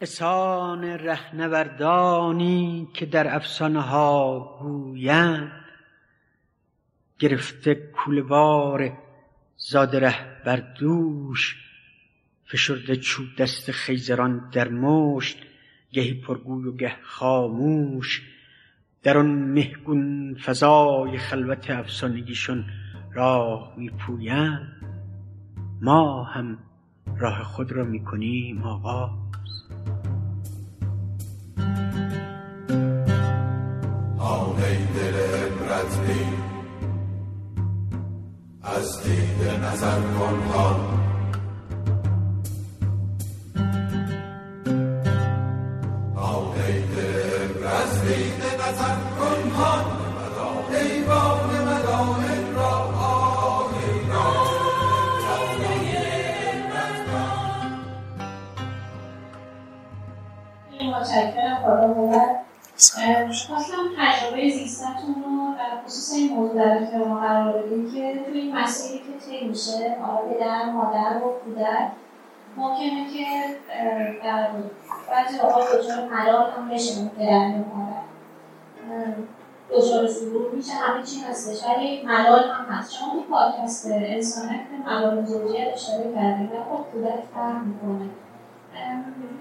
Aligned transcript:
اسان 0.00 0.84
رهنوردانی 0.84 2.88
که 2.94 3.06
در 3.06 3.36
افسانه 3.36 3.80
ها 3.80 4.58
گویند. 4.62 5.52
گرفته 7.18 7.74
کولوار 7.74 8.98
زاد 9.56 9.96
ره 9.96 10.42
بر 10.44 10.56
دوش 10.56 11.56
فشرده 12.44 12.96
چوب 12.96 13.26
دست 13.38 13.70
خیزران 13.70 14.50
در 14.52 14.68
مشت 14.68 15.38
گهی 15.92 16.14
پرگوی 16.14 16.68
و 16.68 16.72
گه 16.72 16.96
خاموش. 17.02 18.22
در 19.02 19.18
آن 19.18 19.26
مهگون 19.26 20.34
فضای 20.34 21.18
خلوت 21.18 21.70
افسانگیشون 21.70 22.64
راه 23.12 23.74
میپویند. 23.76 24.72
ما 25.80 26.24
هم 26.24 26.58
راه 27.18 27.42
خود 27.42 27.72
را 27.72 27.84
می‌کنیم 27.84 28.62
آغاز 28.62 29.35
از 38.62 39.02
دید 39.02 39.48
نظر 39.64 40.00
کن 40.00 40.36
آنه 46.16 46.80
دل 46.80 47.26
عبرت 47.42 48.02
دید 48.06 48.42
نظر 48.68 48.96
کن 49.18 49.50
ها 49.50 49.96
ایوان 50.70 51.50
مدائن 51.62 52.54
را. 52.54 52.70
آهی 52.98 54.10
را. 54.10 54.56
متشکرم 60.98 61.56
خدا 61.62 62.45
خواستم 62.76 63.76
تجربه 63.98 64.50
زیستتون 64.50 65.14
رو 65.24 65.54
در 65.58 65.82
خصوص 65.84 66.14
این 66.14 66.32
موضوع 66.32 66.56
در 66.56 66.82
اختیار 66.82 67.20
قرار 67.20 67.62
بدیم 67.62 67.92
که 67.92 68.24
توی 68.26 68.40
این 68.40 68.56
مسیری 68.56 68.98
که 68.98 69.26
طی 69.26 69.48
میشه 69.48 69.96
پدر 70.30 70.70
مادر 70.70 71.16
و 71.16 71.32
کودک 71.44 71.90
ممکنه 72.56 73.06
که 73.12 73.24
در 74.24 74.48
بعضی 75.10 75.38
اوقات 75.38 75.64
دچار 75.76 76.08
ملال 76.08 76.50
هم 76.50 76.68
بشه 76.68 76.98
اون 76.98 77.08
پدر 77.08 77.48
مادر. 77.48 78.02
دچار 79.70 80.06
سرور 80.06 80.50
میشه 80.52 80.72
همه 80.72 81.02
چی 81.02 81.20
هستش 81.20 81.64
ولی 81.68 82.02
ملال 82.02 82.44
هم 82.50 82.64
هست. 82.64 82.92
شما 82.92 83.12
تو 83.12 83.20
پادکست 83.20 83.86
انسانک 83.90 84.60
به 84.70 84.90
ملال 84.90 85.24
زوجیت 85.24 85.68
اشاره 85.74 86.14
کردیم 86.14 86.52
و 86.52 86.76
خب 86.76 86.84
کودک 86.92 87.20
فهم 87.34 87.64
می‌کنه. 87.64 88.10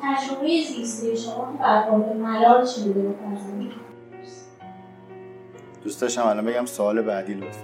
تجربه 0.03 0.47
زیستی 0.47 1.17
شما 1.17 1.57
برخورد 1.59 2.15
ملال 2.15 2.65
چی 2.65 2.81
بوده؟ 2.81 3.15
دوست 5.83 6.01
داشتم 6.01 6.27
الان 6.27 6.45
بگم 6.45 6.65
سوال 6.65 7.01
بعدی 7.01 7.33
لطفا. 7.33 7.63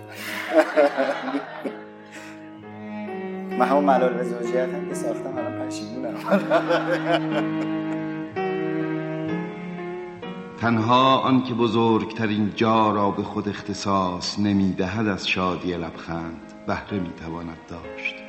من 3.59 3.65
همون 3.67 3.83
ملال 3.83 4.13
به 4.13 4.23
زوجیت 4.23 4.69
هم 4.69 4.89
که 4.89 4.95
ساختم 4.95 5.37
الان 5.37 5.67
پشیمونم. 5.67 6.15
تنها 10.61 11.17
آن 11.17 11.43
که 11.43 11.53
بزرگترین 11.53 12.51
جا 12.55 12.91
را 12.91 13.11
به 13.11 13.23
خود 13.23 13.49
اختصاص 13.49 14.39
نمی 14.39 14.73
دهد 14.73 15.07
از 15.07 15.27
شادی 15.27 15.73
لبخند 15.73 16.53
بهره 16.67 16.99
می 16.99 17.13
تواند 17.13 17.57
داشت. 17.67 18.20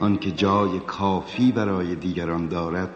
آن 0.00 0.18
که 0.18 0.30
جای 0.30 0.78
کافی 0.78 1.52
برای 1.52 1.94
دیگران 1.94 2.48
دارد 2.48 2.90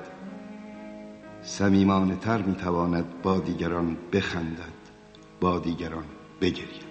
صمیمانه 1.42 2.16
تر 2.16 2.42
می 2.42 2.54
تواند 2.54 3.04
با 3.22 3.38
دیگران 3.38 3.96
بخندد 4.12 4.80
با 5.40 5.58
دیگران 5.58 6.04
بگرید. 6.40 6.90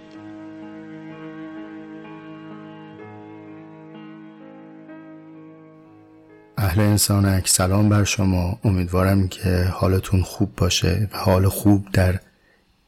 اهل 6.57 6.81
انسانک 6.81 7.47
سلام 7.47 7.89
بر 7.89 8.03
شما. 8.03 8.59
امیدوارم 8.63 9.27
که 9.27 9.63
حالتون 9.73 10.21
خوب 10.21 10.55
باشه 10.57 11.09
و 11.13 11.17
حال 11.17 11.47
خوب 11.47 11.87
در 11.93 12.19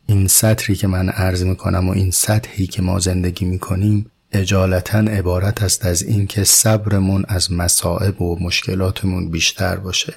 این 0.05 0.27
سطری 0.27 0.75
که 0.75 0.87
من 0.87 1.09
عرض 1.09 1.43
می‌کنم 1.43 1.89
و 1.89 1.91
این 1.91 2.11
سطحی 2.11 2.67
که 2.67 2.81
ما 2.81 2.99
زندگی 2.99 3.45
می‌کنیم 3.45 4.11
اجالتا 4.31 4.99
عبارت 4.99 5.63
است 5.63 5.85
از 5.85 6.03
اینکه 6.03 6.43
صبرمون 6.43 7.25
از 7.27 7.51
مصائب 7.51 8.21
و 8.21 8.39
مشکلاتمون 8.39 9.29
بیشتر 9.29 9.75
باشه. 9.75 10.13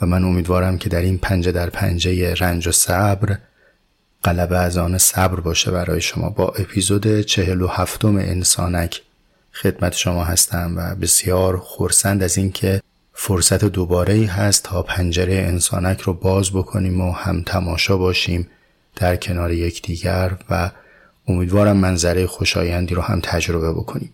و 0.00 0.06
من 0.06 0.24
امیدوارم 0.24 0.78
که 0.78 0.88
در 0.88 1.00
این 1.00 1.18
پنجه 1.18 1.52
در 1.52 1.70
پنجه 1.70 2.34
رنج 2.34 2.68
و 2.68 2.72
صبر 2.72 3.38
غلبه 4.24 4.58
از 4.58 4.76
آن 4.76 4.98
صبر 4.98 5.40
باشه 5.40 5.70
برای 5.70 6.00
شما. 6.00 6.28
با 6.30 6.48
اپیزود 6.48 7.20
چهل 7.20 7.62
و 7.62 7.66
هفتم 7.66 8.16
انسانک 8.16 9.02
خدمت 9.52 9.92
شما 9.92 10.24
هستم 10.24 10.74
و 10.76 10.94
بسیار 10.94 11.58
خورسند 11.58 12.22
از 12.22 12.38
اینکه 12.38 12.80
فرصت 13.12 13.64
دوباره 13.64 14.14
ای 14.14 14.24
هست 14.24 14.62
تا 14.62 14.82
پنجره 14.82 15.34
انسانک 15.34 16.00
رو 16.00 16.12
باز 16.12 16.50
بکنیم 16.50 17.00
و 17.00 17.12
هم 17.12 17.42
تماشا 17.42 17.96
باشیم 17.96 18.48
در 18.96 19.16
کنار 19.16 19.52
یکدیگر 19.52 20.36
و 20.50 20.70
امیدوارم 21.28 21.76
منظره 21.76 22.26
خوشایندی 22.26 22.94
رو 22.94 23.02
هم 23.02 23.20
تجربه 23.22 23.72
بکنیم. 23.72 24.12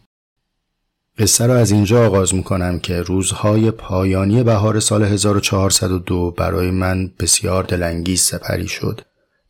قصه 1.19 1.47
رو 1.47 1.53
از 1.53 1.71
اینجا 1.71 2.07
آغاز 2.07 2.35
می‌کنم 2.35 2.79
که 2.79 3.03
روزهای 3.03 3.71
پایانی 3.71 4.43
بهار 4.43 4.81
سال 4.81 5.03
1402 5.03 6.31
برای 6.31 6.71
من 6.71 7.11
بسیار 7.21 7.65
دلانگیز 7.65 8.21
سپری 8.23 8.69
شد. 8.69 9.01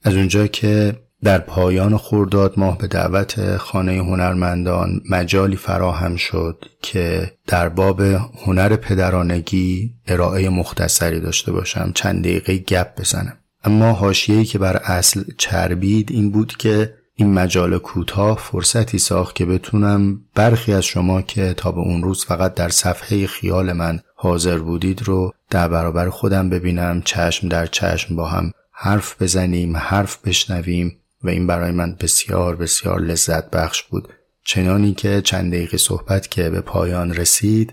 از 0.03 0.15
اونجا 0.15 0.47
که 0.47 0.97
در 1.23 1.39
پایان 1.39 1.97
خورداد 1.97 2.55
ماه 2.57 2.79
به 2.79 2.87
دعوت 2.87 3.57
خانه 3.57 3.93
هنرمندان 3.93 5.01
مجالی 5.11 5.56
فراهم 5.56 6.17
شد 6.17 6.65
که 6.83 7.33
در 7.47 7.69
باب 7.69 8.01
هنر 8.47 8.77
پدرانگی 8.77 9.95
ارائه 10.06 10.49
مختصری 10.49 11.21
داشته 11.21 11.53
باشم 11.53 11.93
چند 11.95 12.25
دقیقه 12.25 12.59
گپ 12.59 13.01
بزنم 13.01 13.37
اما 13.65 13.93
حاشیه‌ای 13.93 14.45
که 14.45 14.59
بر 14.59 14.77
اصل 14.77 15.23
چربید 15.39 16.13
این 16.13 16.31
بود 16.31 16.56
که 16.56 16.95
این 17.20 17.34
مجال 17.34 17.78
کوتاه 17.78 18.38
فرصتی 18.38 18.99
ساخت 18.99 19.34
که 19.34 19.46
بتونم 19.46 20.20
برخی 20.34 20.72
از 20.72 20.84
شما 20.84 21.22
که 21.22 21.55
تا 21.56 21.72
به 21.72 21.81
اون 21.81 22.02
روز 22.02 22.25
فقط 22.25 22.55
در 22.55 22.69
صفحه 22.69 23.26
خیال 23.26 23.72
من 23.72 24.00
حاضر 24.14 24.58
بودید 24.58 25.02
رو 25.02 25.32
در 25.50 25.69
برابر 25.69 26.11
خودم 26.11 26.50
ببینم 26.50 27.02
چشم 27.05 27.49
در 27.49 27.67
چشم 27.67 28.17
با 28.17 28.26
هم 28.26 28.52
حرف 28.72 29.22
بزنیم 29.22 29.76
حرف 29.76 30.19
بشنویم 30.26 30.96
و 31.22 31.28
این 31.28 31.46
برای 31.46 31.70
من 31.70 31.96
بسیار 32.00 32.56
بسیار 32.56 33.00
لذت 33.00 33.50
بخش 33.50 33.82
بود. 33.82 34.08
چنانی 34.44 34.94
که 34.94 35.20
چند 35.20 35.52
دقیقه 35.52 35.76
صحبت 35.76 36.31
که 36.31 36.50
به 36.50 36.61
پایان 36.61 37.14
رسید 37.14 37.72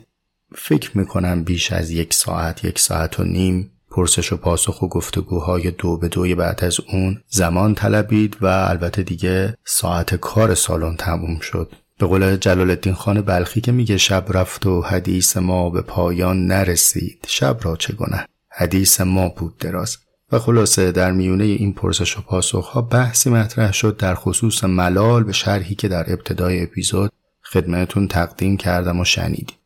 فکر 0.55 0.97
می‌کنم 0.97 1.43
بیش 1.43 1.71
از 1.71 1.91
یک 1.91 2.13
ساعت 2.13 2.65
یک 2.65 2.79
ساعت 2.79 3.19
و 3.19 3.23
نیم 3.23 3.71
پرسش 3.97 4.33
و 4.33 4.37
پاسخ 4.37 4.81
و 4.81 4.87
گفتگوهای 4.87 5.71
دو 5.71 5.97
به 5.97 6.07
دوی 6.07 6.35
بعد 6.35 6.63
از 6.63 6.79
اون 6.93 7.21
زمان 7.27 7.75
طلبید 7.75 8.37
و 8.41 8.45
البته 8.45 9.03
دیگه 9.03 9.57
ساعت 9.65 10.15
کار 10.15 10.55
سالن 10.55 10.95
تموم 10.95 11.39
شد. 11.39 11.73
به 11.99 12.05
قول 12.05 12.35
جلال 12.35 12.69
الدین 12.69 12.93
خان 12.93 13.21
بلخی 13.21 13.61
که 13.61 13.71
میگه 13.71 13.97
شب 13.97 14.25
رفت 14.29 14.65
و 14.65 14.81
حدیث 14.81 15.37
ما 15.37 15.69
به 15.69 15.81
پایان 15.81 16.47
نرسید. 16.47 17.25
شب 17.27 17.57
را 17.61 17.75
چه 17.75 17.93
گنه 17.93 18.25
حدیث 18.51 19.01
ما 19.01 19.29
بود 19.29 19.57
دراز. 19.57 19.97
و 20.31 20.39
خلاصه 20.39 20.91
در 20.91 21.11
میونه 21.11 21.43
این 21.43 21.73
پرسش 21.73 22.17
و 22.17 22.21
پاسخ 22.21 22.67
ها 22.67 22.81
بحثی 22.81 23.29
مطرح 23.29 23.73
شد 23.73 23.97
در 23.97 24.15
خصوص 24.15 24.63
ملال 24.63 25.23
به 25.23 25.33
شرحی 25.33 25.75
که 25.75 25.87
در 25.87 26.13
ابتدای 26.13 26.63
اپیزود 26.63 27.11
خدمتون 27.43 28.07
تقدیم 28.07 28.57
کردم 28.57 28.99
و 28.99 29.05
شنیدیم. 29.05 29.56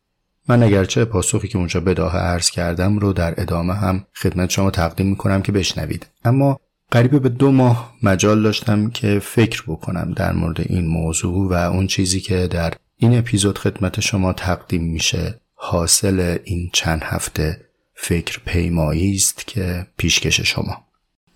من 0.48 0.62
اگرچه 0.62 1.04
پاسخی 1.04 1.48
که 1.48 1.58
اونجا 1.58 1.80
بداه 1.80 2.16
عرض 2.16 2.50
کردم 2.50 2.98
رو 2.98 3.12
در 3.12 3.40
ادامه 3.40 3.74
هم 3.74 4.04
خدمت 4.14 4.50
شما 4.50 4.70
تقدیم 4.70 5.06
می‌کنم 5.06 5.42
که 5.42 5.52
بشنوید. 5.52 6.06
اما 6.24 6.60
قریب 6.90 7.22
به 7.22 7.28
دو 7.28 7.50
ماه 7.50 7.94
مجال 8.02 8.42
داشتم 8.42 8.90
که 8.90 9.18
فکر 9.18 9.62
بکنم 9.66 10.12
در 10.16 10.32
مورد 10.32 10.60
این 10.60 10.86
موضوع 10.86 11.50
و 11.50 11.52
اون 11.52 11.86
چیزی 11.86 12.20
که 12.20 12.46
در 12.46 12.74
این 12.96 13.18
اپیزود 13.18 13.58
خدمت 13.58 14.00
شما 14.00 14.32
تقدیم 14.32 14.82
میشه 14.82 15.40
حاصل 15.54 16.38
این 16.44 16.70
چند 16.72 17.02
هفته 17.04 17.60
فکر 17.94 18.40
پیمایی 18.46 19.14
است 19.14 19.46
که 19.46 19.86
پیشکش 19.96 20.40
شما. 20.40 20.84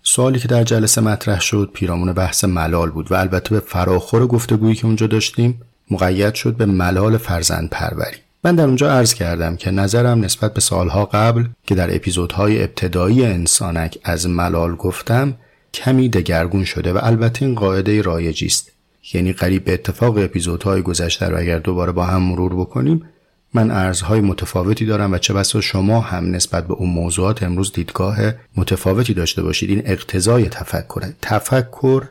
سوالی 0.03 0.39
که 0.39 0.47
در 0.47 0.63
جلسه 0.63 1.01
مطرح 1.01 1.41
شد 1.41 1.71
پیرامون 1.73 2.13
بحث 2.13 2.43
ملال 2.43 2.89
بود 2.89 3.11
و 3.11 3.15
البته 3.15 3.49
به 3.49 3.59
فراخور 3.59 4.27
گفتگویی 4.27 4.75
که 4.75 4.85
اونجا 4.85 5.07
داشتیم 5.07 5.61
مقید 5.91 6.33
شد 6.33 6.55
به 6.55 6.65
ملال 6.65 7.17
فرزند 7.17 7.69
پروری 7.69 8.17
من 8.43 8.55
در 8.55 8.65
اونجا 8.65 8.91
عرض 8.91 9.13
کردم 9.13 9.55
که 9.55 9.71
نظرم 9.71 10.21
نسبت 10.21 10.53
به 10.53 10.61
سالها 10.61 11.05
قبل 11.05 11.45
که 11.65 11.75
در 11.75 11.95
اپیزودهای 11.95 12.63
ابتدایی 12.63 13.25
انسانک 13.25 13.97
از 14.03 14.27
ملال 14.27 14.75
گفتم 14.75 15.35
کمی 15.73 16.09
دگرگون 16.09 16.63
شده 16.63 16.93
و 16.93 16.99
البته 17.03 17.45
این 17.45 17.55
قاعده 17.55 18.01
رایجی 18.01 18.45
است. 18.45 18.71
یعنی 19.13 19.33
قریب 19.33 19.65
به 19.65 19.73
اتفاق 19.73 20.17
اپیزودهای 20.17 20.81
گذشته 20.81 21.25
رو 21.25 21.37
اگر 21.37 21.59
دوباره 21.59 21.91
با 21.91 22.05
هم 22.05 22.21
مرور 22.21 22.55
بکنیم 22.55 23.05
من 23.53 23.71
ارزهای 23.71 24.21
متفاوتی 24.21 24.85
دارم 24.85 25.11
و 25.11 25.17
چه 25.17 25.33
بسا 25.33 25.61
شما 25.61 25.99
هم 25.99 26.35
نسبت 26.35 26.67
به 26.67 26.73
اون 26.73 26.89
موضوعات 26.89 27.43
امروز 27.43 27.73
دیدگاه 27.73 28.17
متفاوتی 28.55 29.13
داشته 29.13 29.43
باشید. 29.43 29.69
این 29.69 29.81
اقتضای 29.85 30.49
تفکره 30.49 31.13
تفکر 31.21 32.03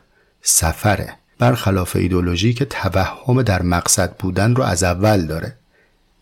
سفره. 0.43 1.13
برخلاف 1.39 1.97
ایدولوژی 1.97 2.55
که 2.55 2.65
توهم 2.65 3.43
در 3.43 3.63
مقصد 3.63 4.17
بودن 4.17 4.55
رو 4.55 4.63
از 4.63 4.83
اول 4.83 5.27
داره. 5.27 5.57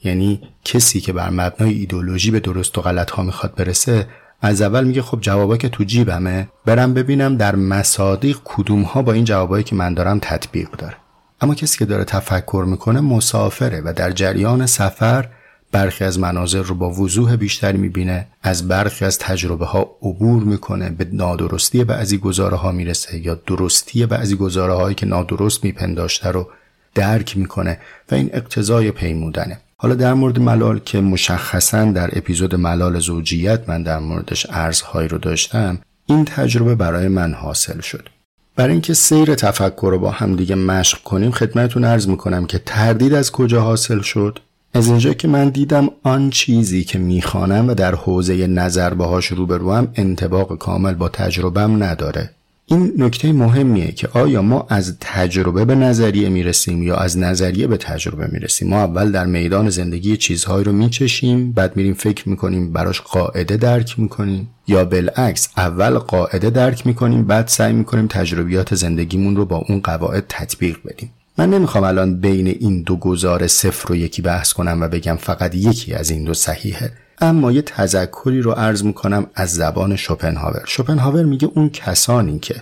یعنی 0.04 0.40
کسی 0.64 1.00
که 1.00 1.12
بر 1.12 1.30
مبنای 1.30 1.74
ایدولوژی 1.74 2.30
به 2.30 2.40
درست 2.40 2.78
و 2.78 2.80
غلط 2.80 3.10
ها 3.10 3.22
می‌خواد 3.22 3.54
برسه 3.54 4.06
از 4.40 4.62
اول 4.62 4.84
میگه 4.84 5.02
خب 5.02 5.18
جوابا 5.20 5.56
که 5.56 5.68
تو 5.68 5.84
جیبمه. 5.84 6.48
برم 6.64 6.94
ببینم 6.94 7.36
در 7.36 7.56
مصادیق 7.56 8.38
کدوم 8.44 8.82
ها 8.82 9.02
با 9.02 9.12
این 9.12 9.24
جوابایی 9.24 9.64
که 9.64 9.74
من 9.74 9.94
دارم 9.94 10.18
تطبیق 10.22 10.70
داره. 10.70 10.96
اما 11.40 11.54
کسی 11.54 11.78
که 11.78 11.84
داره 11.84 12.04
تفکر 12.04 12.64
می‌کنه 12.68 13.00
مسافره 13.00 13.82
و 13.84 13.92
در 13.96 14.10
جریان 14.10 14.66
سفر 14.66 15.28
برخی 15.72 16.04
از 16.04 16.18
مناظر 16.18 16.62
رو 16.62 16.74
با 16.74 16.90
وضوح 16.90 17.36
بیشتری 17.36 17.78
می‌بینه 17.78 18.26
از 18.42 18.68
برخی 18.68 19.04
از 19.04 19.18
تجربه 19.18 19.66
ها 19.66 19.96
عبور 20.02 20.42
می‌کنه 20.42 20.90
به 20.90 21.08
نادرستی 21.12 21.84
بعضی 21.84 22.18
گزاره 22.18 22.56
ها 22.56 22.72
می‌رسه 22.72 23.26
یا 23.26 23.34
درستی 23.46 24.06
بعضی 24.06 24.36
گزاره 24.36 24.72
هایی 24.72 24.94
که 24.94 25.06
نادرست 25.06 25.64
میپنداشته 25.64 26.28
رو 26.28 26.48
درک 26.94 27.36
می‌کنه 27.36 27.80
و 28.10 28.14
این 28.14 28.30
اقتضای 28.32 28.90
پیمودنه. 28.90 29.60
حالا 29.84 29.94
در 29.94 30.14
مورد 30.14 30.38
ملال 30.38 30.78
که 30.78 31.00
مشخصا 31.00 31.84
در 31.84 32.10
اپیزود 32.12 32.54
ملال 32.54 32.98
زوجیت 32.98 33.68
من 33.68 33.82
در 33.82 33.98
موردش 33.98 34.46
ارزهایی 34.50 35.08
رو 35.08 35.18
داشتم 35.18 35.78
این 36.06 36.24
تجربه 36.24 36.74
برای 36.74 37.08
من 37.08 37.34
حاصل 37.34 37.80
شد. 37.80 38.08
برای 38.56 38.72
اینکه 38.72 38.94
سیر 38.94 39.34
تفکر 39.34 39.88
رو 39.90 39.98
با 39.98 40.10
هم 40.10 40.36
دیگه 40.36 40.54
مشق 40.54 41.02
کنیم 41.02 41.30
خدمتون 41.30 41.84
عرض 41.84 42.08
می‌کنم 42.08 42.46
که 42.46 42.58
تردید 42.66 43.14
از 43.14 43.32
کجا 43.32 43.60
حاصل 43.62 44.00
شد؟ 44.00 44.38
از 44.74 44.86
اینجا 44.86 45.14
که 45.14 45.28
من 45.28 45.48
دیدم 45.48 45.88
آن 46.02 46.30
چیزی 46.30 46.84
که 46.84 46.98
می‌خوانم 46.98 47.68
و 47.68 47.74
در 47.74 47.94
حوزه 47.94 48.46
نظر 48.46 48.94
باهاش 48.94 49.26
روبروم 49.26 49.88
انتباق 49.94 50.58
کامل 50.58 50.94
با 50.94 51.08
تجربم 51.08 51.82
نداره. 51.82 52.30
این 52.66 52.92
نکته 52.98 53.32
مهمیه 53.32 53.92
که 53.92 54.08
آیا 54.12 54.42
ما 54.42 54.66
از 54.68 54.96
تجربه 55.00 55.64
به 55.64 55.74
نظریه 55.74 56.28
می‌رسیم 56.28 56.82
یا 56.82 56.96
از 56.96 57.18
نظریه 57.18 57.66
به 57.66 57.76
تجربه 57.76 58.28
می‌رسیم؟ 58.32 58.68
ما 58.68 58.76
اول 58.76 59.12
در 59.12 59.26
میدان 59.26 59.70
زندگی 59.70 60.16
چیزهایی 60.16 60.64
رو 60.64 60.72
میچشیم 60.72 61.52
بعد 61.52 61.76
میریم 61.76 61.94
فکر 61.94 62.28
می‌کنیم 62.28 62.72
براش 62.72 63.00
قاعده 63.00 63.56
درک 63.56 63.98
می‌کنیم 63.98 64.48
یا 64.66 64.84
بالعکس 64.84 65.48
اول 65.56 65.98
قاعده 65.98 66.50
درک 66.50 66.86
می‌کنیم 66.86 67.24
بعد 67.24 67.48
سعی 67.48 67.72
می‌کنیم 67.72 68.06
تجربیات 68.06 68.74
زندگیمون 68.74 69.36
رو 69.36 69.44
با 69.44 69.64
اون 69.68 69.80
قواعد 69.80 70.24
تطبیق 70.28 70.76
بدیم. 70.84 71.10
من 71.38 71.50
نمی‌خوام 71.50 71.84
الان 71.84 72.20
بین 72.20 72.46
این 72.46 72.82
دو 72.82 72.96
گزار 72.96 73.46
صفر 73.46 73.88
رو 73.88 73.96
یکی 73.96 74.22
بحث 74.22 74.52
کنم 74.52 74.78
و 74.82 74.88
بگم 74.88 75.16
فقط 75.16 75.54
یکی 75.54 75.94
از 75.94 76.10
این 76.10 76.24
دو 76.24 76.34
صحیحه. 76.34 76.92
اما 77.20 77.52
یه 77.52 77.62
تذکری 77.62 78.40
رو 78.40 78.52
عرض 78.52 78.84
می‌کنم 78.84 79.26
از 79.34 79.54
زبان 79.54 79.96
شوپنهاور. 79.96 80.62
شوپنهاور 80.66 81.24
میگه 81.24 81.48
اون 81.54 81.70
کسانی 81.70 82.38
که 82.38 82.54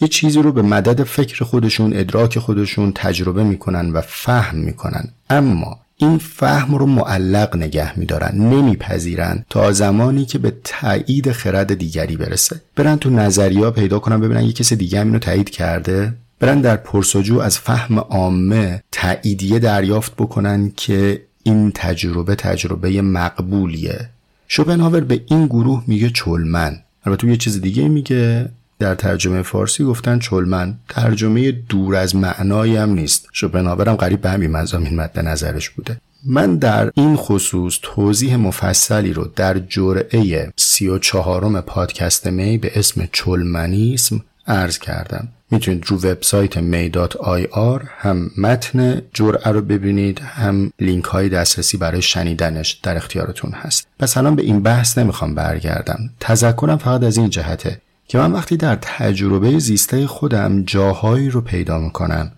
یه 0.00 0.08
چیزی 0.08 0.42
رو 0.42 0.52
به 0.52 0.62
مدد 0.62 1.02
فکر 1.02 1.44
خودشون 1.44 1.92
ادراک 1.96 2.38
خودشون 2.38 2.92
تجربه 2.94 3.44
می‌کنن 3.44 3.90
و 3.90 4.00
فهم 4.00 4.56
می‌کنن 4.56 5.08
اما 5.30 5.78
این 5.96 6.18
فهم 6.18 6.74
رو 6.74 6.86
معلق 6.86 7.56
نگه 7.56 7.98
میدارن 7.98 8.36
نمیپذیرن 8.36 9.44
تا 9.50 9.72
زمانی 9.72 10.24
که 10.24 10.38
به 10.38 10.52
تایید 10.64 11.32
خرد 11.32 11.74
دیگری 11.74 12.16
برسه. 12.16 12.60
برن 12.76 12.96
تو 12.96 13.10
نظریا 13.10 13.70
پیدا 13.70 13.98
کنن 13.98 14.20
ببینن 14.20 14.42
یه 14.42 14.52
کسی 14.52 14.76
دیگه 14.76 15.00
اینو 15.00 15.18
تایید 15.18 15.50
کرده. 15.50 16.12
برن 16.40 16.60
در 16.60 16.76
پرسجو 16.76 17.38
از 17.38 17.58
فهم 17.58 17.98
عامه 17.98 18.82
تاییدیه 18.92 19.58
دریافت 19.58 20.12
بکنن 20.16 20.72
که 20.76 21.22
این 21.42 21.72
تجربه 21.74 22.34
تجربه 22.34 23.02
مقبولیه. 23.02 24.08
شوپنهاور 24.48 25.00
به 25.00 25.22
این 25.26 25.46
گروه 25.46 25.84
میگه 25.86 26.10
چلمن. 26.10 26.78
البته 27.04 27.28
یه 27.28 27.36
چیز 27.36 27.60
دیگه 27.60 27.88
میگه. 27.88 28.48
در 28.78 28.94
ترجمه 28.94 29.42
فارسی 29.42 29.84
گفتن 29.84 30.18
چلمن. 30.18 30.74
ترجمه 30.88 31.52
دور 31.52 31.96
از 31.96 32.16
معنایی 32.16 32.76
هم 32.76 32.90
نیست. 32.90 33.28
شوپنهاور 33.32 33.88
هم 33.88 33.94
قریب 33.96 34.20
به 34.20 34.30
همین 34.30 34.50
مزامین 34.50 34.96
مد 34.96 35.18
نظرش 35.18 35.70
بوده. 35.70 36.00
من 36.24 36.56
در 36.56 36.90
این 36.94 37.16
خصوص 37.16 37.78
توضیح 37.82 38.36
مفصلی 38.36 39.12
رو 39.12 39.30
در 39.36 39.58
جرعه 39.58 40.52
سی 40.56 40.88
و 40.88 40.98
چهارم 40.98 41.60
پادکست 41.60 42.26
می 42.26 42.58
به 42.58 42.72
اسم 42.74 43.08
چلمنیسم 43.12 44.20
عرض 44.46 44.78
کردم. 44.78 45.28
می‌تونید 45.50 45.84
رو 45.86 45.96
وبسایت 45.96 46.54
may.ir 46.58 47.82
هم 47.98 48.30
متن 48.38 49.02
جرعه 49.14 49.52
رو 49.52 49.60
ببینید 49.60 50.20
هم 50.20 50.72
لینک 50.80 51.04
های 51.04 51.28
دسترسی 51.28 51.76
برای 51.76 52.02
شنیدنش 52.02 52.72
در 52.72 52.96
اختیارتون 52.96 53.52
هست. 53.52 53.86
پس 53.98 54.16
الان 54.16 54.36
به 54.36 54.42
این 54.42 54.62
بحث 54.62 54.98
نمی‌خوام 54.98 55.34
برگردم. 55.34 55.98
تذکرم 56.20 56.76
فقط 56.76 57.02
از 57.02 57.16
این 57.16 57.30
جهته 57.30 57.80
که 58.08 58.18
من 58.18 58.32
وقتی 58.32 58.56
در 58.56 58.78
تجربه 58.82 59.58
زیسته 59.58 60.06
خودم 60.06 60.62
جاهایی 60.62 61.30
رو 61.30 61.40
پیدا 61.40 61.78
می‌کنم 61.78 62.32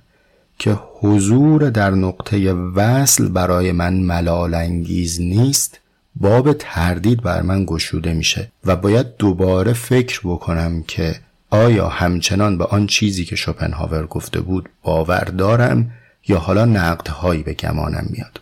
که 0.59 0.79
حضور 1.01 1.71
در 1.71 1.91
نقطه 1.91 2.53
وصل 2.53 3.29
برای 3.29 3.73
من 3.73 3.95
ملال 3.95 4.55
انگیز 4.55 5.21
نیست 5.21 5.79
باب 6.17 6.53
تردید 6.53 7.23
بر 7.23 7.43
من 7.43 7.65
گشوده 7.65 8.13
میشه 8.13 8.53
و 8.65 8.77
باید 8.77 9.17
دوباره 9.17 9.73
فکر 9.73 10.21
بکنم 10.25 10.83
که 10.89 11.15
آیا 11.53 11.89
همچنان 11.89 12.59
به 12.59 12.65
آن 12.65 12.87
چیزی 12.87 13.25
که 13.25 13.37
شوپنهاور 13.37 14.07
گفته 14.07 14.41
بود 14.41 14.69
باور 14.83 15.25
دارم 15.25 15.91
یا 16.29 16.39
حالا 16.39 16.65
نقدهایی 16.65 17.43
به 17.43 17.53
گمانم 17.53 18.07
میاد؟ 18.11 18.41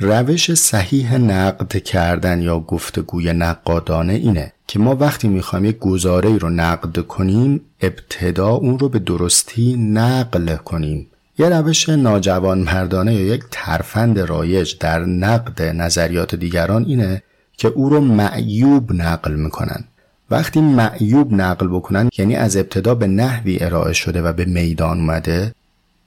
روش 0.00 0.54
صحیح 0.54 1.16
نقد 1.16 1.76
کردن 1.76 2.42
یا 2.42 2.60
گفتگوی 2.60 3.32
نقادانه 3.32 4.12
اینه 4.12 4.52
که 4.66 4.78
ما 4.78 4.94
وقتی 4.94 5.28
می‌خوایم 5.28 5.64
یک 5.64 5.78
گزاره 5.78 6.38
رو 6.38 6.50
نقد 6.50 6.98
کنیم 7.06 7.60
ابتدا 7.80 8.48
اون 8.48 8.78
رو 8.78 8.88
به 8.88 8.98
درستی 8.98 9.76
نقل 9.76 10.56
کنیم. 10.56 11.06
یه 11.38 11.48
روش 11.48 11.88
ناجوان 11.88 12.58
مردانه 12.58 13.14
یا 13.14 13.34
یک 13.34 13.42
ترفند 13.50 14.18
رایج 14.18 14.78
در 14.78 15.04
نقد 15.04 15.62
نظریات 15.62 16.34
دیگران 16.34 16.84
اینه 16.84 17.22
که 17.56 17.68
او 17.68 17.88
رو 17.88 18.00
معیوب 18.00 18.92
نقل 18.92 19.34
می‌کنن. 19.34 19.84
وقتی 20.30 20.60
معیوب 20.60 21.32
نقل 21.32 21.68
بکنن 21.68 22.08
یعنی 22.18 22.36
از 22.36 22.56
ابتدا 22.56 22.94
به 22.94 23.06
نحوی 23.06 23.58
ارائه 23.60 23.92
شده 23.92 24.22
و 24.22 24.32
به 24.32 24.44
میدان 24.44 25.00
اومده 25.00 25.54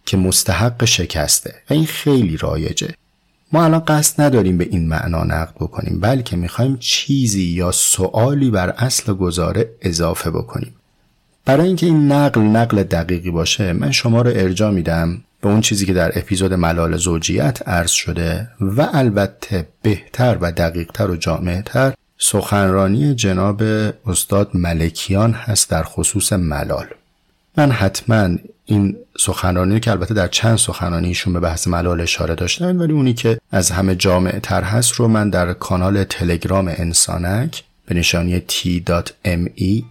که 0.05 0.17
مستحق 0.17 0.85
شکسته. 0.85 1.53
و 1.69 1.73
این 1.73 1.85
خیلی 1.85 2.37
رایجه. 2.37 2.93
ما 3.53 3.63
الان 3.63 3.79
قصد 3.79 4.21
نداریم 4.21 4.57
به 4.57 4.67
این 4.71 4.87
معنا 4.87 5.23
نقد 5.23 5.55
بکنیم 5.55 5.99
بلکه 5.99 6.35
می‌خوایم 6.35 6.77
چیزی 6.79 7.43
یا 7.43 7.71
سوالی 7.71 8.49
بر 8.49 8.69
اصل 8.69 9.13
گزاره 9.13 9.69
اضافه 9.81 10.31
بکنیم. 10.31 10.75
برای 11.45 11.67
اینکه 11.67 11.85
این 11.85 12.11
نقل 12.11 12.41
نقل 12.41 12.83
دقیقی 12.83 13.31
باشه 13.31 13.73
من 13.73 13.91
شما 13.91 14.21
رو 14.21 14.31
ارجا 14.35 14.71
میدم 14.71 15.21
به 15.41 15.49
اون 15.49 15.61
چیزی 15.61 15.85
که 15.85 15.93
در 15.93 16.19
اپیزود 16.19 16.53
ملال 16.53 16.97
زوجیت 16.97 17.67
عرض 17.67 17.91
شده 17.91 18.47
و 18.61 18.89
البته 18.93 19.67
بهتر 19.81 20.37
و 20.41 20.51
دقیقتر 20.51 21.11
و 21.11 21.15
جامعتر 21.15 21.93
سخنرانی 22.23 23.15
جناب 23.15 23.63
استاد 24.05 24.49
ملکیان 24.53 25.33
هست 25.33 25.69
در 25.69 25.83
خصوص 25.83 26.33
ملال. 26.33 26.85
من 27.57 27.71
حتما 27.71 28.29
این 28.65 28.95
سخنرانی 29.19 29.79
که 29.79 29.91
البته 29.91 30.13
در 30.13 30.27
چند 30.27 30.57
سخنرانیشون 30.57 31.33
به 31.33 31.39
بحث 31.39 31.67
ملال 31.67 32.01
اشاره 32.01 32.35
داشتن 32.35 32.77
ولی 32.77 32.93
اونی 32.93 33.13
که 33.13 33.39
از 33.51 33.71
همه 33.71 33.95
جامع 33.95 34.39
تر 34.39 34.63
هست 34.63 34.93
رو 34.93 35.07
من 35.07 35.29
در 35.29 35.53
کانال 35.53 36.03
تلگرام 36.03 36.67
انسانک 36.67 37.63
به 37.85 37.95
نشانی 37.95 38.39
t.me 38.39 39.83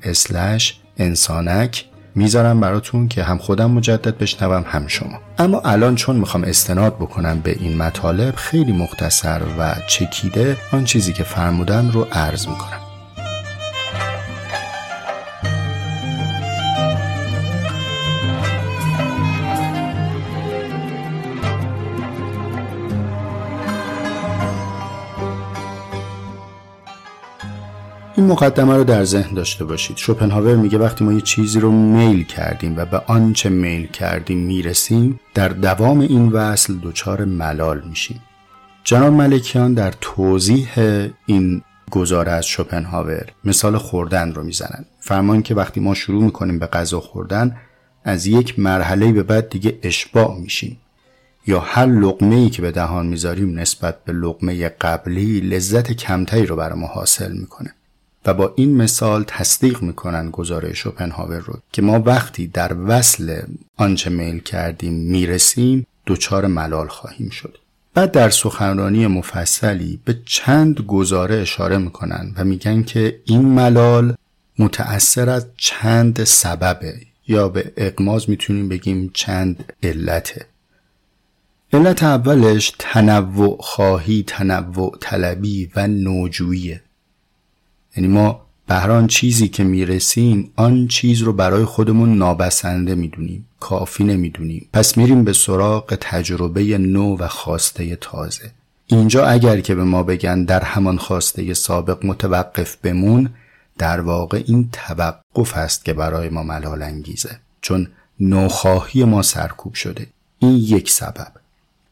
انسانک 0.99 1.85
می‌ذارم 2.15 2.61
براتون 2.61 3.09
که 3.09 3.23
هم 3.23 3.39
خودم 3.39 3.71
مجدد 3.71 4.19
بشنوم 4.19 4.65
هم 4.67 4.87
شما. 4.87 5.19
اما 5.39 5.61
الان 5.61 5.95
چون 5.95 6.17
می‌خوام 6.17 6.45
استناد 6.45 6.97
بکنم 6.97 7.41
به 7.41 7.57
این 7.61 7.77
مطالب 7.77 8.35
خیلی 8.35 8.73
مختصر 8.73 9.43
و 9.59 9.75
چکیده 9.87 10.57
آن 10.73 10.85
چیزی 10.85 11.13
که 11.13 11.23
فرمودن 11.23 11.91
رو 11.91 12.07
عرض 12.13 12.49
می‌کنم. 12.49 12.90
این 28.21 28.29
مقدمه 28.29 28.77
رو 28.77 28.85
در 28.85 29.05
ذهن 29.05 29.35
داشته 29.35 29.65
باشید. 29.65 29.97
شوپنهاور 29.97 30.57
میگه 30.57 30.79
وقتی 30.79 31.05
ما 31.05 31.13
یه 31.13 31.21
چیزی 31.21 31.61
رو 31.61 31.73
میل 31.73 32.25
کردیم 32.25 32.77
و 32.77 32.85
به 32.85 32.99
آنچه 33.07 33.49
میل 33.49 33.87
کردیم 33.87 34.39
می‌رسیم 34.39 35.21
در 35.35 35.49
دوام 35.49 36.01
این 36.01 36.29
وصل 36.29 36.75
دچار 36.83 37.25
ملال 37.25 37.81
میشیم. 37.89 38.21
جناب 38.85 39.13
ملکیان 39.13 39.75
در 39.75 39.95
توضیح 40.01 40.69
این 41.27 41.63
گزاره 41.91 42.33
از 42.33 42.47
شوپنهاور 42.47 43.27
مثال 43.45 43.79
خوردن 43.79 44.35
رو 44.35 44.45
می‌زنن. 44.45 44.85
فرمان 45.01 45.43
که 45.43 45.55
وقتی 45.55 45.81
ما 45.81 45.95
شروع 45.95 46.25
می‌کنیم 46.25 46.59
به 46.59 46.67
غذا 46.67 47.01
خوردن 47.01 47.57
از 48.05 48.27
یک 48.27 48.59
مرحله 48.59 49.13
به 49.13 49.23
بعد 49.23 49.49
دیگه 49.49 49.79
اشباع 49.83 50.39
میشیم. 50.39 50.79
یا 51.47 51.61
هر 51.61 51.87
لقمه 51.87 52.37
ای 52.37 52.51
که 52.51 52.63
به 52.63 52.71
دهان 52.71 53.07
می‌ذاریم 53.07 53.59
نسبت 53.59 54.05
به 54.05 54.13
لقمه 54.13 54.69
قبلی 54.69 55.41
لذت 55.41 55.93
کمتری 55.93 56.47
رو 56.47 56.57
برای 56.57 56.79
ما 56.79 56.87
حاصل 56.87 57.33
می‌کنه. 57.33 57.75
و 58.27 58.35
با 58.35 58.53
این 58.57 58.77
مثال 58.77 59.25
تصدیق 59.27 59.83
می‌کنن 59.83 60.31
گزاره 60.31 60.75
شوپنهاور 60.75 61.39
رو 61.39 61.59
که 61.73 61.83
ما 61.83 62.01
وقتی 62.01 62.47
در 62.47 62.77
وصل 62.87 63.43
آنچه 63.77 64.11
میل 64.11 64.39
کردیم 64.39 64.93
می‌رسیم 64.93 65.87
دچار 66.07 66.47
ملال 66.47 66.89
خواهیم 66.89 67.31
شد. 67.31 67.59
بعد 67.95 68.13
در 68.13 68.31
سخنرانی 68.31 69.07
مفصلی 69.07 70.01
به 70.05 70.19
چند 70.27 70.81
گزاره 70.81 71.35
اشاره 71.37 71.79
می‌کنن 71.79 72.33
و 72.37 72.45
میگن 72.45 72.83
که 72.83 73.21
این 73.25 73.45
ملال 73.45 74.15
متأثر 74.59 75.31
از 75.31 75.47
چند 75.57 76.25
سببه 76.25 76.95
یا 77.29 77.49
به 77.49 77.73
اقماز 77.77 78.31
می‌تونیم 78.31 78.69
بگیم 78.69 79.11
چند 79.15 79.73
علته. 79.83 80.47
علت 81.73 82.03
اولش 82.03 82.73
تنوع 82.79 83.57
خواهی 83.61 84.25
تنوع 84.27 84.97
طلبی 85.01 85.71
و 85.77 85.87
نوجوییه 85.89 86.81
یعنی 88.01 88.13
ما 88.13 88.41
به 88.67 88.75
آن 88.75 89.07
چیزی 89.07 89.49
که 89.49 89.65
می‌رسیم 89.65 90.51
آن 90.57 90.89
چیز 90.89 91.23
رو 91.23 91.33
برای 91.33 91.65
خودمون 91.65 92.19
نابسنده 92.19 92.95
می‌دونیم 92.95 93.47
کافی 93.61 94.05
نمی‌دونیم. 94.05 94.69
پس 94.73 94.97
میریم 94.97 95.25
به 95.25 95.33
سراغ 95.33 95.99
تجربه 96.01 96.79
نو 96.79 97.17
و 97.17 97.29
خواسته 97.29 97.97
تازه. 97.97 98.51
اینجا 98.87 99.27
اگر 99.27 99.61
که 99.61 99.75
به 99.75 99.85
ما 99.85 100.03
بگن 100.03 100.45
در 100.45 100.63
همان 100.63 100.99
خواسته 100.99 101.55
سابق 101.55 102.07
متوقف 102.07 102.77
بمون 102.77 103.31
در 103.79 104.01
واقع 104.01 104.43
این 104.47 104.69
توقف 104.73 105.57
است 105.57 105.85
که 105.85 105.93
برای 105.93 106.29
ما 106.29 106.43
ملال 106.43 106.83
انگیزه 106.83 107.39
چون 107.61 107.89
نوخواهی 108.21 109.05
ما 109.05 109.23
سرکوب 109.23 109.75
شده. 109.75 110.07
این 110.39 110.57
یک 110.57 110.91
سبب. 110.91 111.33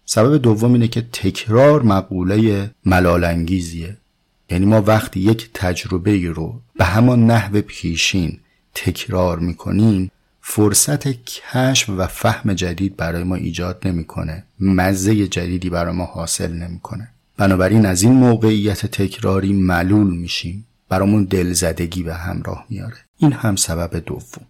سبب 0.05 0.37
دوم 0.37 0.73
اینه 0.73 0.89
که 0.89 1.01
تکرار 1.13 1.83
مقوله 1.83 2.71
ملال 2.87 3.25
انگیزیه 3.25 3.97
یعنی 4.51 4.67
ما 4.67 4.83
وقتی 4.83 5.21
یک 5.21 5.51
تجربه 5.55 6.31
رو 6.31 6.61
به 6.77 6.85
همان 6.85 7.27
نحو 7.27 7.61
پیشین 7.61 8.41
تکرار 8.75 9.39
می‌کنیم 9.39 10.11
فرصت 10.41 11.09
کشف 11.09 11.89
و 11.89 12.07
فهم 12.07 12.55
جدید 12.55 12.97
برای 12.97 13.23
ما 13.23 13.35
ایجاد 13.35 13.83
نمی‌کنه. 13.85 14.45
مزه 14.61 15.27
جدیدی 15.27 15.71
برای 15.71 15.95
ما 15.95 16.05
حاصل 16.05 16.53
نمی‌کنه. 16.53 17.09
بنابراین 17.37 17.87
از 17.87 18.03
این 18.03 18.13
موقعیت 18.13 18.87
تکراری 18.87 19.53
معلول 19.53 20.17
میشیم. 20.17 20.65
برامون 20.89 21.25
دلزدگی 21.25 22.03
به 22.03 22.15
همراه 22.15 22.67
میاره 22.69 22.97
این 23.19 23.33
هم 23.33 23.57
سبب 23.57 23.97
دوم. 24.07 24.47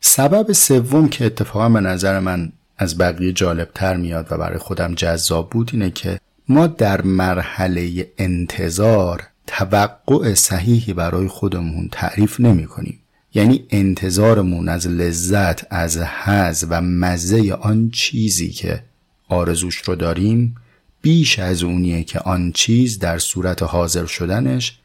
سبب 0.00 0.52
سوم 0.52 1.08
که 1.08 1.26
اتفاقا 1.26 1.68
به 1.68 1.80
نظر 1.80 2.20
من 2.20 2.52
از 2.78 2.98
بقیه 2.98 3.32
جالبتر 3.32 3.96
میاد 3.96 4.26
و 4.30 4.38
برای 4.38 4.58
خودم 4.58 4.94
جذاب 4.94 5.50
بود 5.50 5.70
اینه 5.72 5.90
که 5.90 6.20
ما 6.48 6.66
در 6.66 7.02
مرحله 7.02 8.12
انتظار 8.18 9.22
توقع 9.46 10.34
صحیحی 10.34 10.92
برای 10.92 11.28
خودمون 11.28 11.88
تعریف 11.92 12.40
نمی 12.40 12.66
کنیم. 12.66 12.98
یعنی 13.34 13.66
انتظارمون 13.70 14.68
از 14.68 14.86
لذت 14.86 15.72
از 15.72 15.98
حز 15.98 16.66
و 16.68 16.80
مزه 16.80 17.52
آن 17.52 17.90
چیزی 17.90 18.50
که 18.50 18.82
آرزوش 19.28 19.76
رو 19.76 19.94
داریم 19.94 20.54
بیش 21.02 21.38
از 21.38 21.62
اونیه 21.62 22.04
که 22.04 22.18
آن 22.18 22.52
چیز 22.52 22.98
در 22.98 23.18
صورت 23.18 23.62
حاضر 23.62 24.06
شدنش 24.06 24.78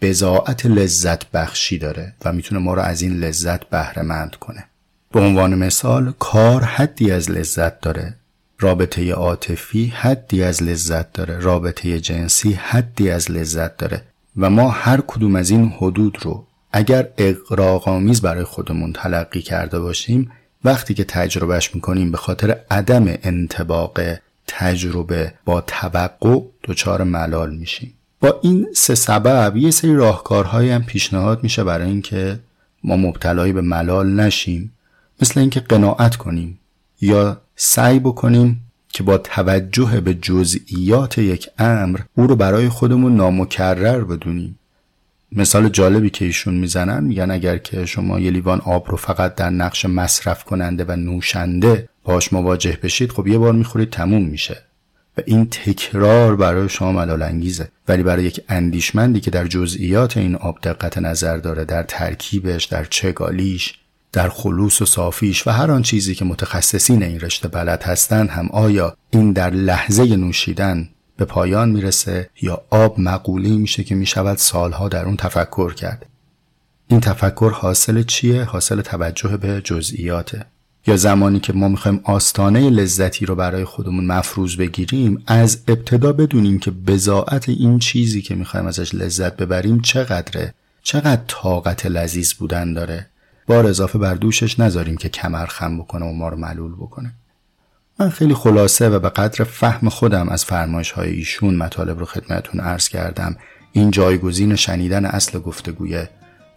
بزاعت 0.00 0.66
لذت 0.66 1.30
بخشی 1.30 1.78
داره 1.78 2.14
و 2.24 2.32
می‌تونه 2.32 2.60
ما 2.60 2.74
رو 2.74 2.82
از 2.82 3.02
این 3.02 3.12
لذت 3.12 3.64
بهرهمند 3.64 4.36
کنه 4.36 4.64
به 5.12 5.20
عنوان 5.20 5.54
مثال 5.54 6.14
کار 6.18 6.64
حدی 6.64 7.10
از 7.10 7.30
لذت 7.30 7.80
داره 7.80 8.16
رابطه 8.64 9.12
عاطفی 9.12 9.86
حدی 9.86 10.42
از 10.42 10.62
لذت 10.62 11.12
داره. 11.12 11.38
رابطه 11.38 12.00
جنسی 12.00 12.52
حدی 12.52 13.10
از 13.10 13.30
لذت 13.30 13.76
داره. 13.76 14.02
و 14.36 14.50
ما 14.50 14.68
هر 14.68 15.00
کدوم 15.06 15.36
از 15.36 15.50
این 15.50 15.68
حدود 15.68 16.18
رو 16.22 16.46
اگر 16.72 17.08
اقراغامیز 17.18 18.20
برای 18.20 18.44
خودمون 18.44 18.92
تلقی 18.92 19.42
کرده 19.42 19.80
باشیم 19.80 20.30
وقتی 20.64 20.94
که 20.94 21.04
تجربهش 21.04 21.74
می‌کنیم 21.74 22.10
به 22.10 22.16
خاطر 22.16 22.56
عدم 22.70 23.04
انتباق 23.06 24.00
تجربه 24.46 25.34
با 25.44 25.60
توقع 25.60 26.40
دچار 26.64 27.02
ملال 27.02 27.54
میشیم. 27.54 27.94
با 28.20 28.40
این 28.42 28.66
سه 28.74 28.94
سبب 28.94 29.56
یه 29.56 29.70
سری 29.70 29.94
راهکارهایی 29.94 30.70
هم 30.70 30.82
پیشنهاد 30.82 31.42
میشه 31.42 31.64
برای 31.64 31.88
اینکه 31.88 32.38
ما 32.84 32.96
مبتلایی 32.96 33.52
به 33.52 33.60
ملال 33.60 34.20
نشیم. 34.20 34.72
مثل 35.22 35.40
اینکه 35.40 35.60
قناعت 35.60 36.16
کنیم 36.16 36.60
یا 37.00 37.40
سعی 37.56 37.98
بکنیم 37.98 38.60
که 38.88 39.02
با 39.02 39.18
توجه 39.18 40.00
به 40.00 40.14
جزئیات 40.14 41.18
یک 41.18 41.48
امر 41.58 42.00
او 42.16 42.26
رو 42.26 42.36
برای 42.36 42.68
خودمون 42.68 43.16
نامکرر 43.16 44.04
بدونیم. 44.04 44.58
مثال 45.32 45.68
جالبی 45.68 46.10
که 46.10 46.24
ایشون 46.24 46.54
می‌زنن 46.54 47.04
میگن 47.04 47.30
اگر 47.30 47.58
که 47.58 47.86
شما 47.86 48.20
یه 48.20 48.30
لیوان 48.30 48.60
آب 48.60 48.90
رو 48.90 48.96
فقط 48.96 49.34
در 49.34 49.50
نقش 49.50 49.84
مصرف 49.84 50.44
کننده 50.44 50.84
و 50.84 50.96
نوشنده 50.96 51.88
باش 52.04 52.32
مواجه 52.32 52.78
بشید 52.82 53.12
خب 53.12 53.26
یه 53.26 53.38
بار 53.38 53.52
می‌خورید 53.52 53.90
تموم 53.90 54.24
میشه. 54.24 54.62
و 55.18 55.20
این 55.26 55.46
تکرار 55.46 56.36
برای 56.36 56.68
شما 56.68 56.92
ملال 56.92 57.22
انگیزه 57.22 57.68
ولی 57.88 58.02
برای 58.02 58.24
یک 58.24 58.40
اندیشمندی 58.48 59.20
که 59.20 59.30
در 59.30 59.46
جزئیات 59.46 60.16
این 60.16 60.34
آب 60.34 60.58
دقت 60.62 60.98
نظر 60.98 61.36
داره 61.36 61.64
در 61.64 61.82
ترکیبش 61.82 62.64
در 62.64 62.84
چگالیش 62.84 63.74
در 64.14 64.28
خلوص 64.28 64.82
و 64.82 64.86
صافیش 64.86 65.46
و 65.46 65.50
هر 65.50 65.70
آن 65.70 65.82
چیزی 65.82 66.14
که 66.14 66.24
متخصصین 66.24 67.02
این 67.02 67.20
رشته 67.20 67.48
بلد 67.48 67.82
هستند 67.82 68.28
هم 68.28 68.48
آیا 68.52 68.96
این 69.10 69.32
در 69.32 69.50
لحظه 69.50 70.16
نوشیدن 70.16 70.88
به 71.16 71.24
پایان 71.24 71.68
می‌رسه 71.68 72.30
یا 72.42 72.62
آب 72.70 73.00
مقولی 73.00 73.58
میشه 73.58 73.84
که 73.84 73.94
می‌شود 73.94 74.38
سالها 74.38 74.88
در 74.88 75.04
اون 75.04 75.16
تفکر 75.16 75.74
کرد؟ 75.74 76.06
این 76.88 77.00
تفکر 77.00 77.50
حاصل 77.50 78.02
چیه؟ 78.02 78.44
حاصل 78.44 78.80
توجه 78.80 79.36
به 79.36 79.60
جزئیاته 79.64 80.46
یا 80.86 80.96
زمانی 80.96 81.40
که 81.40 81.52
ما 81.52 81.68
می‌خوایم 81.68 82.00
آستانه 82.04 82.70
لذتی 82.70 83.26
رو 83.26 83.34
برای 83.34 83.64
خودمون 83.64 84.06
مفروض 84.06 84.56
بگیریم 84.56 85.22
از 85.26 85.58
ابتدا 85.68 86.12
بدونیم 86.12 86.58
که 86.58 86.70
بزاعت 86.70 87.48
این 87.48 87.78
چیزی 87.78 88.22
که 88.22 88.34
می‌خوایم 88.34 88.66
ازش 88.66 88.94
لذت 88.94 89.36
ببریم 89.36 89.80
چقدره؟ 89.80 90.54
چقدر 90.82 91.22
طاقت 91.28 91.86
لذیذ 91.86 92.32
بودن 92.32 92.72
داره؟ 92.72 93.06
بار 93.46 93.66
اضافه 93.66 93.98
بر 93.98 94.14
دوشش 94.14 94.60
نذاریم 94.60 94.96
که 94.96 95.08
کمر 95.08 95.46
خم 95.46 95.78
بکنه 95.78 96.06
و 96.06 96.12
ما 96.12 96.28
رو 96.28 96.36
معلول 96.36 96.74
بکنه. 96.74 97.12
من 97.98 98.10
خیلی 98.10 98.34
خلاصه 98.34 98.88
و 98.88 98.98
به 98.98 99.08
قدر 99.08 99.44
فهم 99.44 99.88
خودم 99.88 100.28
از 100.28 100.44
فرمایش 100.44 100.90
های 100.90 101.10
ایشون 101.10 101.54
مطالب 101.54 101.98
رو 101.98 102.04
خدمتون 102.04 102.60
عرض 102.60 102.88
کردم. 102.88 103.36
این 103.72 103.90
جایگزین 103.90 104.56
شنیدن 104.56 105.04
اصل 105.04 105.38
گفتگوی 105.38 106.04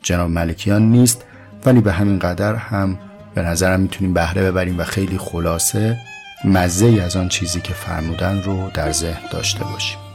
جناب 0.04 0.30
ملکیان 0.30 0.92
نیست 0.92 1.24
ولی 1.66 1.82
به 1.82 1.92
همین 1.92 2.20
قدر 2.20 2.56
هم 2.56 3.00
به 3.36 3.42
نظرم 3.42 3.80
می‌تونیم 3.80 4.14
بهره 4.14 4.52
ببریم 4.52 4.80
و 4.80 4.84
خیلی 4.84 5.18
خلاصه 5.18 5.98
مزه 6.46 7.02
از 7.06 7.16
آن 7.16 7.30
چیزی 7.30 7.62
که 7.62 7.74
فرمودن 7.74 8.44
رو 8.44 8.72
در 8.74 8.92
ذهن 8.92 9.30
داشته 9.32 9.64
باشیم. 9.64 10.07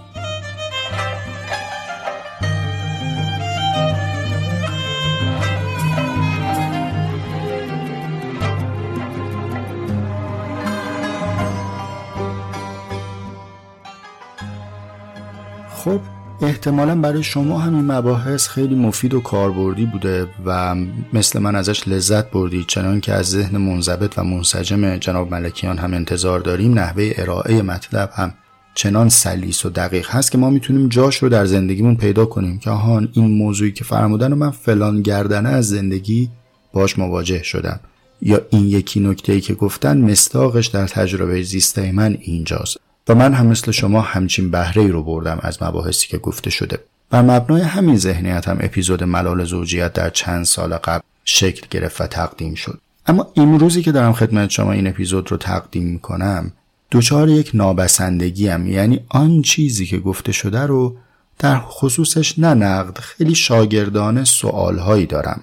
احتمالا 16.62 16.94
برای 16.94 17.22
شما 17.22 17.58
همین 17.58 17.92
مباحث 17.92 18.48
خیلی 18.48 18.74
مفید 18.74 19.14
و 19.14 19.20
کاربردی 19.20 19.86
بوده 19.86 20.26
و 20.46 20.76
مثل 21.12 21.38
من 21.38 21.56
ازش 21.56 21.88
لذت 21.88 22.30
بردید 22.30 22.66
چنان 22.66 23.00
که 23.00 23.12
از 23.12 23.30
ذهن 23.30 23.56
منضبط 23.56 24.18
و 24.18 24.24
منسجم 24.24 24.96
جناب 24.96 25.34
ملکیان 25.34 25.78
هم 25.78 25.94
انتظار 25.94 26.40
داریم. 26.40 26.78
نحوه 26.78 27.12
ارائه 27.16 27.62
مطلب 27.62 28.10
هم 28.14 28.34
چنان 28.74 29.08
سلیس 29.08 29.66
و 29.66 29.70
دقیق 29.70 30.10
هست 30.10 30.32
که 30.32 30.38
ما 30.38 30.50
می‌تونیم 30.50 30.88
جاش 30.88 31.16
رو 31.16 31.28
در 31.28 31.46
زندگیمون 31.46 31.96
پیدا 31.96 32.24
کنیم 32.26 32.58
که 32.58 32.70
آهان 32.70 33.08
این 33.12 33.30
موضوعی 33.30 33.72
که 33.72 33.84
فرمودن 33.84 34.32
و 34.32 34.36
من 34.36 34.50
فلان 34.50 35.02
گردنه 35.02 35.48
از 35.48 35.68
زندگی 35.68 36.30
باش 36.72 36.98
مواجه 36.98 37.42
شدم. 37.42 37.80
یا 38.20 38.40
این 38.50 38.66
یکی 38.66 39.00
نکته 39.00 39.32
ای 39.32 39.40
که 39.40 39.54
گفتن 39.54 40.00
مستاقش 40.10 40.66
در 40.66 40.86
تجربه 40.86 41.42
زیسته 41.42 41.92
من 41.92 42.16
اینجاست. 42.20 42.91
و 43.08 43.14
من 43.14 43.34
هم 43.34 43.46
مثل 43.46 43.70
شما 43.70 44.00
همچین 44.00 44.50
بهره 44.50 44.86
رو 44.86 45.02
بردم 45.02 45.38
از 45.42 45.62
مباحثی 45.62 46.08
که 46.08 46.18
گفته 46.18 46.50
شده. 46.50 46.78
بر 47.10 47.22
مبنای 47.22 47.62
همین 47.62 47.96
ذهنیت 47.96 48.48
هم 48.48 48.58
اپیزود 48.60 49.04
ملال 49.04 49.44
زوجیت 49.44 49.92
در 49.92 50.10
چند 50.10 50.44
سال 50.44 50.74
قبل 50.74 51.02
شکل 51.24 51.66
گرفت 51.70 52.00
و 52.00 52.06
تقدیم 52.06 52.54
شد. 52.54 52.80
اما 53.06 53.26
امروزی 53.36 53.82
که 53.82 53.92
دارم 53.92 54.12
خدمت 54.12 54.50
شما 54.50 54.72
این 54.72 54.86
اپیزود 54.86 55.30
رو 55.30 55.36
تقدیم 55.36 55.84
می‌کنم 55.84 56.52
دوچار 56.90 57.28
یک 57.28 57.50
نابسندگی 57.54 58.48
هم 58.48 58.66
یعنی 58.66 59.00
آن 59.08 59.42
چیزی 59.42 59.86
که 59.86 59.98
گفته 59.98 60.32
شده 60.32 60.60
رو 60.60 60.96
در 61.38 61.58
خصوصش 61.58 62.38
نه 62.38 62.54
نقد 62.54 62.98
خیلی 62.98 63.34
شاگردانه 63.34 64.24
سوالهایی 64.24 65.06
دارم. 65.06 65.40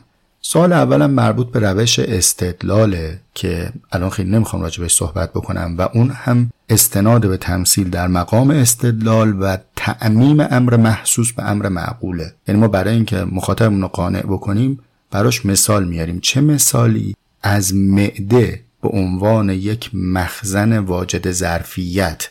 سال 0.51 0.73
اولم 0.73 1.12
مربوط 1.12 1.51
به 1.51 1.59
روش 1.59 1.99
استدلاله 1.99 3.19
که 3.33 3.71
الان 3.91 4.09
خیلی 4.09 4.29
نمی‌خوام 4.29 4.62
راجع 4.62 4.81
بهش 4.81 4.93
صحبت 4.95 5.29
بکنم 5.33 5.75
و 5.77 5.81
اون 5.93 6.09
هم 6.09 6.51
استناد 6.69 7.27
به 7.27 7.38
تمثیل 7.38 7.89
در 7.89 8.07
مقام 8.07 8.49
استدلال 8.49 9.41
و 9.41 9.57
تعمیم 9.75 10.39
امر 10.39 10.77
محسوس 10.77 11.33
به 11.33 11.43
امر 11.43 11.69
معقوله. 11.69 12.33
یعنی 12.47 12.62
ما 12.62 12.67
برای 12.67 12.93
اینکه 12.93 13.17
مخاطبمون 13.17 13.81
رو 13.81 13.88
قانع 13.88 14.21
بکنیم 14.21 14.79
براش 15.12 15.45
مثال 15.45 15.88
میاریم. 15.88 16.19
چه 16.19 16.41
مثالی 16.41 17.15
از 17.41 17.75
معده 17.75 18.62
به 18.81 18.89
عنوان 18.89 19.49
یک 19.49 19.89
مخزن 19.93 20.77
واجد 20.77 21.31
ظرفیت 21.31 22.29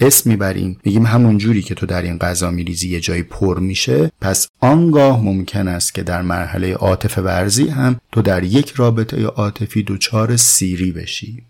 اسم 0.00 0.30
می‌بریم. 0.30 0.80
میگیم 0.84 1.06
همون 1.06 1.38
جوری 1.38 1.62
که 1.62 1.74
تو 1.74 1.86
در 1.86 2.02
این 2.02 2.18
غذا 2.18 2.50
میریزی 2.50 2.88
یه 2.88 3.00
جایی 3.00 3.22
پر 3.22 3.58
میشه 3.58 4.12
پس 4.20 4.48
آنگاه 4.60 5.24
ممکن 5.24 5.68
است 5.68 5.94
که 5.94 6.02
در 6.02 6.22
مرحله 6.22 6.74
عاطفه 6.74 7.22
ورزی 7.22 7.68
هم 7.68 8.00
تو 8.12 8.22
در 8.22 8.44
یک 8.44 8.72
رابطه 8.76 9.24
عاطفی 9.24 9.82
دچار 9.82 10.36
سیری 10.36 10.92
بشی. 10.92 11.42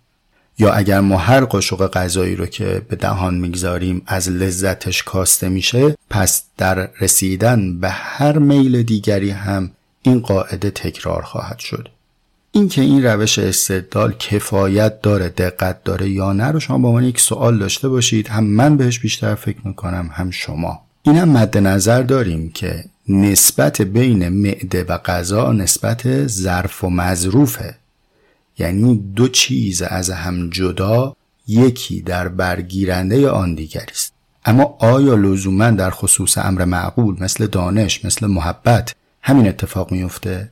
یا 0.59 0.73
اگر 0.73 1.01
ما 1.01 1.17
هر 1.17 1.45
قاشق 1.45 1.91
غذایی 1.91 2.37
رو 2.37 2.47
که 2.47 2.83
به 2.89 2.97
دهان 2.97 3.35
می‌گذاریم 3.35 4.03
از 4.07 4.29
لذتش 4.29 5.03
کاسته 5.03 5.49
میشه 5.49 5.97
پس 6.11 6.45
در 6.57 6.91
رسیدن 7.01 7.81
به 7.81 7.89
هر 7.89 8.39
میل 8.39 8.83
دیگری 8.83 9.31
هم 9.31 9.71
این 10.03 10.21
قاعده 10.21 10.71
تکرار 10.71 11.23
خواهد 11.23 11.59
شد. 11.59 11.89
اینکه 12.53 12.83
این 12.83 13.05
روش 13.05 13.39
استدلال 13.39 14.13
کفایت 14.13 15.03
داره 15.03 15.29
دقت 15.29 15.85
داره 15.85 16.09
یا 16.09 16.33
نه 16.33 16.45
رو 16.45 16.61
شما 16.61 16.79
با 16.79 16.93
من 16.93 17.05
یک 17.05 17.21
سوال 17.21 17.59
داشته 17.59 17.89
باشید. 17.89 18.29
هم 18.29 18.45
من 18.45 18.77
بهش 18.77 18.99
بیشتر 18.99 19.35
فکر 19.35 19.59
می‌کنم 19.65 20.11
هم 20.13 20.31
شما. 20.31 20.81
این 21.03 21.17
هم 21.17 21.29
مد 21.29 21.59
نظر 21.59 22.03
داریم 22.03 22.51
که 22.51 22.85
نسبت 23.09 23.83
بین 23.83 24.29
معده 24.29 24.85
و 24.85 24.99
غذا 24.99 25.53
نسبت 25.53 26.27
ظرف 26.27 26.85
و 26.85 26.91
مظروفه. 26.91 27.75
یعنی 28.59 29.13
دو 29.17 29.29
چیز 29.29 29.83
از 29.83 30.11
هم 30.11 30.51
جدا 30.51 31.17
یکی 31.47 32.01
در 32.01 32.29
برگیرنده 32.29 33.29
آن 33.29 33.55
دیگری 33.55 33.93
است. 33.93 34.13
اما 34.45 34.77
آیا 34.79 35.15
لزوما 35.15 35.71
در 35.71 35.91
خصوص 35.91 36.39
امر 36.39 36.65
معقول 36.65 37.17
مثل 37.21 37.47
دانش 37.47 38.05
مثل 38.05 38.27
محبت 38.27 38.95
همین 39.23 39.49
اتفاق 39.49 39.93
میفته 39.93 40.51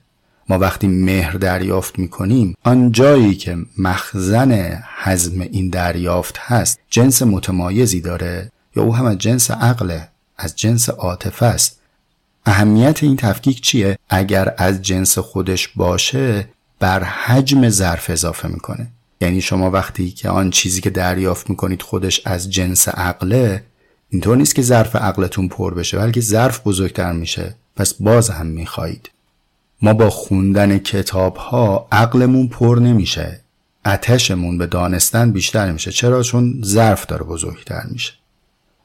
ما 0.48 0.59
وقتی 0.59 0.87
مهر 0.87 1.32
دریافت 1.32 1.98
می‌کنیم 1.98 2.54
آن 2.64 2.92
جایی 2.92 3.35
که 3.35 3.56
مخزن 3.78 4.82
حزم 5.02 5.40
این 5.40 5.68
دریافت 5.68 6.38
هست 6.38 6.78
جنس 6.90 7.22
متمایزی 7.22 8.00
داره 8.00 8.50
یا 8.76 8.82
او 8.82 8.96
هم 8.96 9.04
از 9.04 9.18
جنس 9.18 9.50
عقله 9.50 10.09
از 10.38 10.56
جنس 10.56 10.88
عاطفه 10.88 11.46
است. 11.46 11.80
اهمیت 12.46 13.02
این 13.02 13.16
تفکیک 13.16 13.61
چیه؟ 13.61 13.98
اگر 14.09 14.54
از 14.59 14.82
جنس 14.82 15.18
خودش 15.18 15.68
باشه 15.68 16.48
بر 16.80 17.04
حجم 17.04 17.68
ظرف 17.68 18.11
اضافه 18.11 18.48
می‌کنه. 18.48 18.87
یعنی 19.20 19.40
شما 19.40 19.70
وقتی 19.70 20.11
که 20.11 20.28
آن 20.28 20.50
چیزی 20.50 20.80
که 20.80 20.90
دریافت 20.90 21.50
می‌کنید 21.50 21.82
خودش 21.82 22.20
از 22.24 22.50
جنس 22.52 22.88
عقله 22.88 23.62
اینطور 24.11 24.37
نیست 24.37 24.54
که 24.54 24.62
ظرف 24.62 24.96
عقلتون 24.96 25.48
پر 25.48 25.74
بشه 25.74 25.98
بلکه 25.98 26.20
ظرف 26.20 26.61
بزرگتر 26.66 27.12
میشه. 27.12 27.54
پس 27.76 27.94
باز 27.94 28.30
هم 28.30 28.46
می‌خواهید. 28.46 29.11
ما 29.82 29.92
با 29.94 30.10
خوندن 30.10 30.78
کتاب 30.78 31.36
ها 31.36 31.88
عقلمون 31.92 32.48
پر 32.48 32.78
نمیشه. 32.82 33.40
اتشمون 33.86 34.58
به 34.58 34.66
دانستن 34.66 35.32
بیشتر 35.32 35.66
نمیشه 35.66 35.92
چرا؟ 35.92 36.22
چون 36.22 36.60
ظرف 36.64 37.06
داره 37.06 37.24
بزرگتر 37.24 37.82
میشه. 37.90 38.12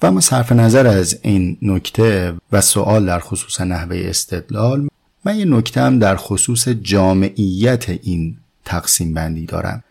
و 0.02 0.06
اما 0.06 0.22
صرف 0.22 0.52
نظر 0.52 0.88
از 0.88 1.20
این 1.22 1.58
نکته 1.62 2.34
و 2.52 2.62
سوال 2.62 3.06
در 3.06 3.20
خصوص 3.20 3.62
نحوه 3.62 4.02
استدلال 4.06 4.88
من 5.26 5.40
یه 5.40 5.46
نکته 5.46 5.82
هم 5.82 6.00
در 6.00 6.16
خصوص 6.16 6.68
جامعیت 6.68 7.90
این 7.90 8.38
تقسیم 8.66 9.14
بندی 9.14 9.46
دارم 9.46 9.84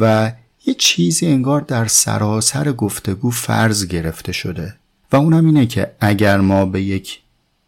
و 0.00 0.32
یه 0.66 0.74
چیزی 0.74 1.26
انگار 1.26 1.60
در 1.60 1.86
سراسر 1.86 2.72
گفتگو 2.72 3.30
فرض 3.30 3.86
گرفته 3.86 4.32
شده. 4.32 4.74
و 5.12 5.16
اونم 5.16 5.46
اینه 5.46 5.66
که 5.66 5.92
اگر 6.00 6.40
ما 6.40 6.66
به 6.66 6.82
یک 6.82 7.20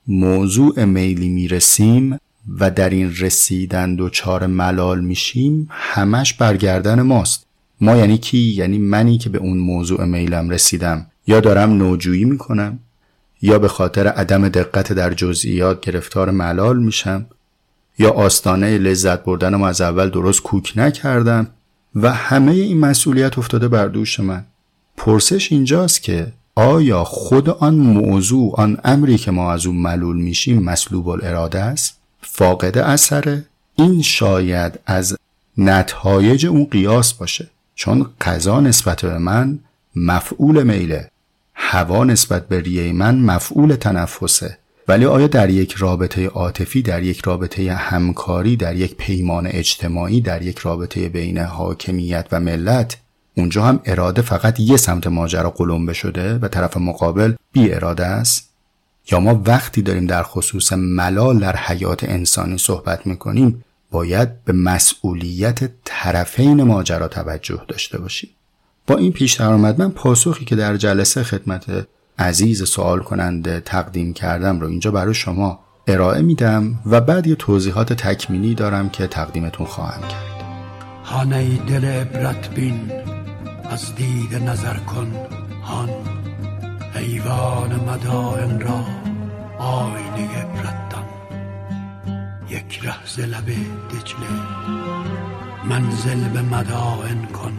موضوع 0.07 0.85
میلی 0.85 1.29
می‌رسیم 1.29 2.19
و 2.61 2.71
در 2.71 2.91
این 2.91 3.15
رسیدن 3.21 3.95
دوچار 3.95 4.47
ملال 4.47 5.01
میشیم 5.01 5.69
همش 5.71 6.35
برگردن 6.35 7.03
ماست. 7.03 7.47
ما 7.81 7.97
یعنی 7.97 8.19
کی؟ 8.19 8.39
یعنی 8.39 8.79
منی 8.79 9.19
که 9.19 9.31
به 9.31 9.39
اون 9.39 9.59
موضوع 9.59 10.05
میلم 10.05 10.51
رسیدم. 10.51 11.07
یا 11.27 11.41
دارم 11.41 11.73
نوجویی 11.73 12.25
می‌کنم 12.25 12.79
یا 13.43 13.59
به 13.59 13.69
خاطر 13.69 14.07
عدم 14.07 14.49
دقت 14.49 14.93
در 14.93 15.15
جزئیات 15.15 15.81
گرفتار 15.81 16.31
ملال 16.31 16.79
میشم 16.79 17.27
یا 17.99 18.11
آستانه 18.11 18.79
لذت 18.79 19.25
بردنم 19.25 19.63
از 19.63 19.81
اول 19.81 20.11
درست 20.11 20.43
کوک 20.43 20.73
نکردم 20.77 21.47
و 21.95 22.13
همه 22.13 22.53
این 22.53 22.81
مسئولیت 22.81 23.39
افتاده 23.39 23.69
بر 23.69 23.87
دوش 23.87 24.21
من. 24.21 24.45
پرسش 24.97 25.53
اینجاست 25.53 26.03
که 26.03 26.33
آیا 26.55 27.05
خود 27.05 27.49
آن 27.49 27.75
موضوع 27.75 28.55
آن 28.57 28.79
امری 28.85 29.19
که 29.19 29.31
ما 29.31 29.53
از 29.53 29.67
اون 29.67 29.77
ملول 29.77 30.17
میشیم 30.17 30.63
مسلوب 30.63 31.09
الاراده 31.09 31.61
است 31.61 32.02
فاقد 32.23 32.79
اثره. 32.79 33.45
این 33.77 34.03
شاید 34.03 34.79
از 34.87 35.17
نتایج 35.59 36.47
اون 36.47 36.65
قیاس 36.65 37.13
باشه. 37.13 37.51
چون 37.75 38.07
قضا 38.21 38.61
نسبت 38.61 39.03
به 39.03 39.19
من 39.19 39.59
مفعول 39.97 40.63
میله. 40.63 41.11
هوا 41.55 42.05
نسبت 42.05 42.49
به 42.49 42.61
ریه 42.61 42.93
من 42.93 43.19
مفعول 43.19 43.75
تنفسه. 43.75 44.59
ولی 44.89 45.05
آیا 45.05 45.27
در 45.27 45.51
یک 45.51 45.73
رابطه 45.73 46.27
عاطفی 46.27 46.83
در 46.83 47.03
یک 47.03 47.21
رابطه 47.25 47.73
همکاری 47.73 48.57
در 48.57 48.77
یک 48.77 48.97
پیمان 48.97 49.47
اجتماعی 49.47 50.21
در 50.21 50.43
یک 50.43 50.59
رابطه 50.59 51.09
بین 51.09 51.39
حاکمیت 51.39 52.27
و 52.33 52.41
ملت 52.41 52.97
اونجا 53.37 53.63
هم 53.63 53.81
اراده 53.85 54.23
فقط 54.23 54.61
یه 54.61 54.77
سمت 54.77 55.07
ماجرا 55.07 55.51
قلمبه 55.51 55.93
شده 55.93 56.39
و 56.39 56.49
طرف 56.49 56.77
مقابل 56.77 57.35
بی 57.53 57.73
اراده 57.73 58.07
است؟ 58.07 58.52
یا 59.11 59.21
ما 59.21 59.43
وقتی 59.47 59.83
داریم 59.83 60.07
در 60.07 60.23
خصوص 60.23 60.73
ملال 60.73 61.39
در 61.39 61.57
حیات 61.57 62.05
انسانی 62.05 62.59
صحبت 62.59 63.07
می‌کنیم 63.07 63.65
باید 63.91 64.45
به 64.45 64.53
مسئولیت 64.53 65.71
طرفین 65.85 66.63
ماجرا 66.63 67.09
توجه 67.09 67.63
داشته 67.69 67.99
باشیم. 67.99 68.31
با 68.87 68.97
این 68.97 69.13
پیش 69.13 69.33
درآمد 69.33 69.83
من 69.83 69.91
پاسخی 69.91 70.45
که 70.45 70.57
در 70.57 70.77
جلسه 70.77 71.23
خدمت 71.23 71.65
عزیز 72.19 72.69
سوال 72.69 73.01
کننده 73.01 73.61
تقدیم 73.61 74.13
کردم 74.13 74.61
رو 74.61 74.67
اینجا 74.67 74.91
برای 74.91 75.15
شما 75.15 75.61
ارائه 75.87 76.23
میدم 76.23 76.79
و 76.87 77.01
بعد 77.01 77.27
یه 77.27 77.35
توضیحات 77.35 77.93
تکمیلی 77.93 78.55
دارم 78.55 78.91
که 78.91 79.07
تقدیمتون 79.07 79.67
خواهم 79.67 80.01
کرد. 80.01 80.43
هانه 81.05 81.57
دل 81.57 81.85
عبرت 81.85 82.55
بین 82.55 82.93
از 83.71 83.95
دید 83.95 84.35
نظر 84.35 84.77
کن 84.77 85.13
هان. 85.63 86.12
ایوان 86.95 87.75
مدائن 87.75 88.61
را 88.61 88.85
آینه 89.59 90.39
عبرت 90.39 90.89
دان 90.89 91.05
یک 92.49 92.81
ره 92.83 93.07
ز 93.07 93.21
لب 93.21 93.47
دجله 93.91 94.63
منزل 95.65 96.29
به 96.29 96.43
مدائن 96.43 97.25
کن. 97.25 97.53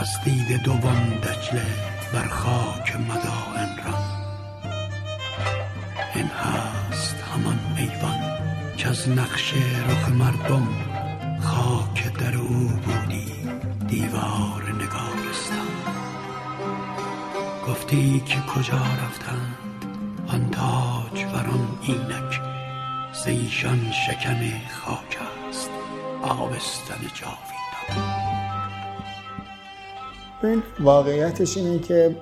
از 0.00 0.08
دید 0.24 0.62
دوم 0.62 1.12
دجله 1.22 1.66
بر 2.12 2.28
خاک 2.28 2.96
مدائن 2.96 3.76
را. 3.84 3.98
این 6.14 6.26
هست 6.26 7.16
همان 7.34 7.58
ایوان 7.76 8.20
که 8.76 8.88
از 8.88 9.08
نقش 9.08 9.54
رخ 9.88 10.08
مردم 10.08 10.68
خاک 11.40 12.12
در 12.12 12.36
او 12.36 12.68
بودی. 12.68 13.32
دیوار 13.88 14.65
گفتی 17.68 18.22
که 18.26 18.36
کجا 18.40 18.76
رفتند؟ 18.76 19.56
آن 20.28 20.50
تاج 20.50 21.24
وران 21.24 21.68
اینک 21.82 22.40
زیشان 23.24 23.78
شکن 24.06 24.38
خاک 24.70 25.18
است 25.48 25.70
آبستن 26.22 26.94
جاویدان. 27.14 28.16
این 30.42 30.62
واقعیتش 30.80 31.56
اینه 31.56 31.78
که 31.78 32.16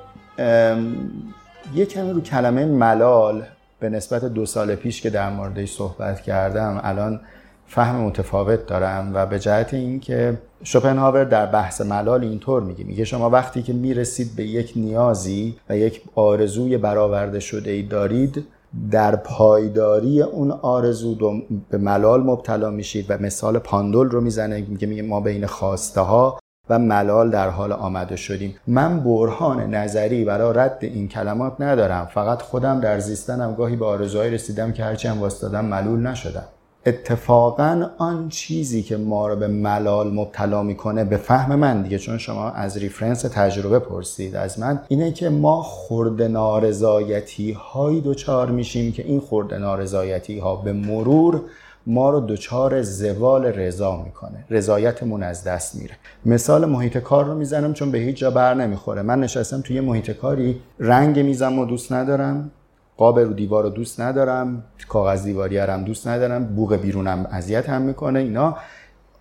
یه 1.75 1.87
کمی 1.87 2.13
رو 2.13 2.21
کلمه 2.21 2.65
ملال 2.65 3.43
به 3.81 3.89
نسبت 3.89 4.25
دو 4.25 4.47
سال 4.47 4.75
پیش 4.75 5.01
که 5.01 5.11
در 5.11 5.31
موردش 5.31 5.73
صحبت 5.73 6.21
کردم 6.21 6.81
الان 6.85 7.21
فهم 7.67 7.97
متفاوت 7.97 8.67
دارم 8.67 9.11
و 9.15 9.27
به 9.27 9.39
جهت 9.39 9.75
اینکه 9.75 10.39
شوپنهاور 10.65 11.25
در 11.25 11.47
بحث 11.47 11.81
ملال 11.81 12.25
اینطور 12.25 12.63
میگه. 12.63 12.85
میگه 12.85 13.05
شما 13.05 13.31
وقتی 13.31 13.63
که 13.63 13.73
می‌رسید 13.73 14.37
به 14.37 14.45
یک 14.45 14.73
نیازی 14.77 15.57
و 15.69 15.77
یک 15.77 16.03
آرزوی 16.15 16.79
برآورده 16.79 17.41
شده 17.41 17.71
ای 17.71 17.83
دارید 17.83 18.45
در 18.91 19.17
پایداری 19.17 20.23
اون 20.23 20.51
آرزو 20.51 21.43
به 21.71 21.79
ملال 21.79 22.23
مبتلا 22.23 22.71
میشید 22.71 23.07
و 23.09 23.19
مثال 23.21 23.59
پاندول 23.59 24.11
رو 24.11 24.21
می‌زنه 24.21 24.65
میگه 24.69 24.87
میگه 24.87 25.03
ما 25.03 25.21
بین 25.21 25.47
خواسته 25.47 26.01
ها 26.01 26.39
و 26.71 26.79
ملال 26.79 27.31
در 27.31 27.49
حال 27.49 27.73
آمده 27.73 28.17
شدیم. 28.17 28.55
من 28.67 29.01
برهان 29.01 29.75
نظری 29.75 30.25
برای 30.25 30.53
رد 30.57 30.79
این 30.81 31.09
کلمات 31.09 31.61
ندارم. 31.61 32.09
فقط 32.15 32.43
خودم 32.43 32.81
در 32.81 32.99
زیستنم. 32.99 33.55
گاهی 33.55 33.77
به 33.77 33.87
آرزوهایی 33.87 34.31
رسیدم 34.31 34.73
که 34.73 34.85
هرچی 34.85 35.09
هم 35.09 35.21
واسطادم 35.21 35.65
ملول 35.65 36.07
نشدم. 36.07 36.45
اتفاقا 36.87 37.91
آن 37.99 38.29
چیزی 38.29 38.83
که 38.83 38.97
ما 38.97 39.29
رو 39.29 39.37
به 39.37 39.49
ملال 39.49 40.15
مبتلا 40.15 40.63
می‌کنه 40.63 41.05
به 41.05 41.17
فهم 41.17 41.55
من 41.55 41.83
دیگه 41.83 41.99
چون 41.99 42.19
شما 42.19 42.51
از 42.51 42.77
ریفرنس 42.77 43.23
تجربه 43.23 43.79
پرسید 43.79 44.37
از 44.37 44.59
من 44.59 44.81
اینه 44.89 45.13
که 45.13 45.29
ما 45.29 45.63
خورد 45.63 46.23
نارضایتی 46.23 47.53
هایی 47.53 48.01
دوچار 48.01 48.51
میشیم 48.51 48.93
که 48.93 49.03
این 49.03 49.21
خورد 49.21 49.55
نارضایتی 49.55 50.39
ها 50.39 50.57
به 50.57 50.73
مرور 50.73 51.41
ما 51.87 52.11
رو 52.11 52.21
دچار 52.21 52.83
زوال 52.83 53.45
رضا 53.45 53.97
می‌کنه. 53.97 54.45
رضایتمون 54.51 55.23
از 55.23 55.45
دست 55.45 55.75
میره. 55.75 55.95
مثال 56.27 56.65
محیط 56.65 56.99
کار 56.99 57.25
رو 57.25 57.35
می‌زنم 57.35 57.73
چون 57.73 57.91
به 57.91 57.99
هیچ 57.99 58.17
جا 58.17 58.31
بر 58.31 58.55
نمی‌خوره. 58.55 59.03
من 59.03 59.21
نشستم 59.21 59.61
توی 59.61 59.81
محیط 59.81 60.11
کاری 60.11 60.61
رنگ 60.79 61.19
میزم 61.19 61.59
و 61.59 61.65
دوست 61.65 61.93
ندارم. 61.93 62.51
قاب 62.97 63.19
رو 63.19 63.33
دیوار 63.33 63.63
رو 63.63 63.71
دوست 63.71 64.01
ندارم 64.01 64.65
کاغذ 64.89 65.25
دیواری 65.25 65.59
هم 65.59 65.85
دوست 65.85 66.09
ندارم 66.09 66.45
بوق 66.45 66.77
بیرونم 66.77 67.27
اذیت 67.31 67.69
هم 67.69 67.83
می‌کنه 67.83 68.19
اینا. 68.19 68.57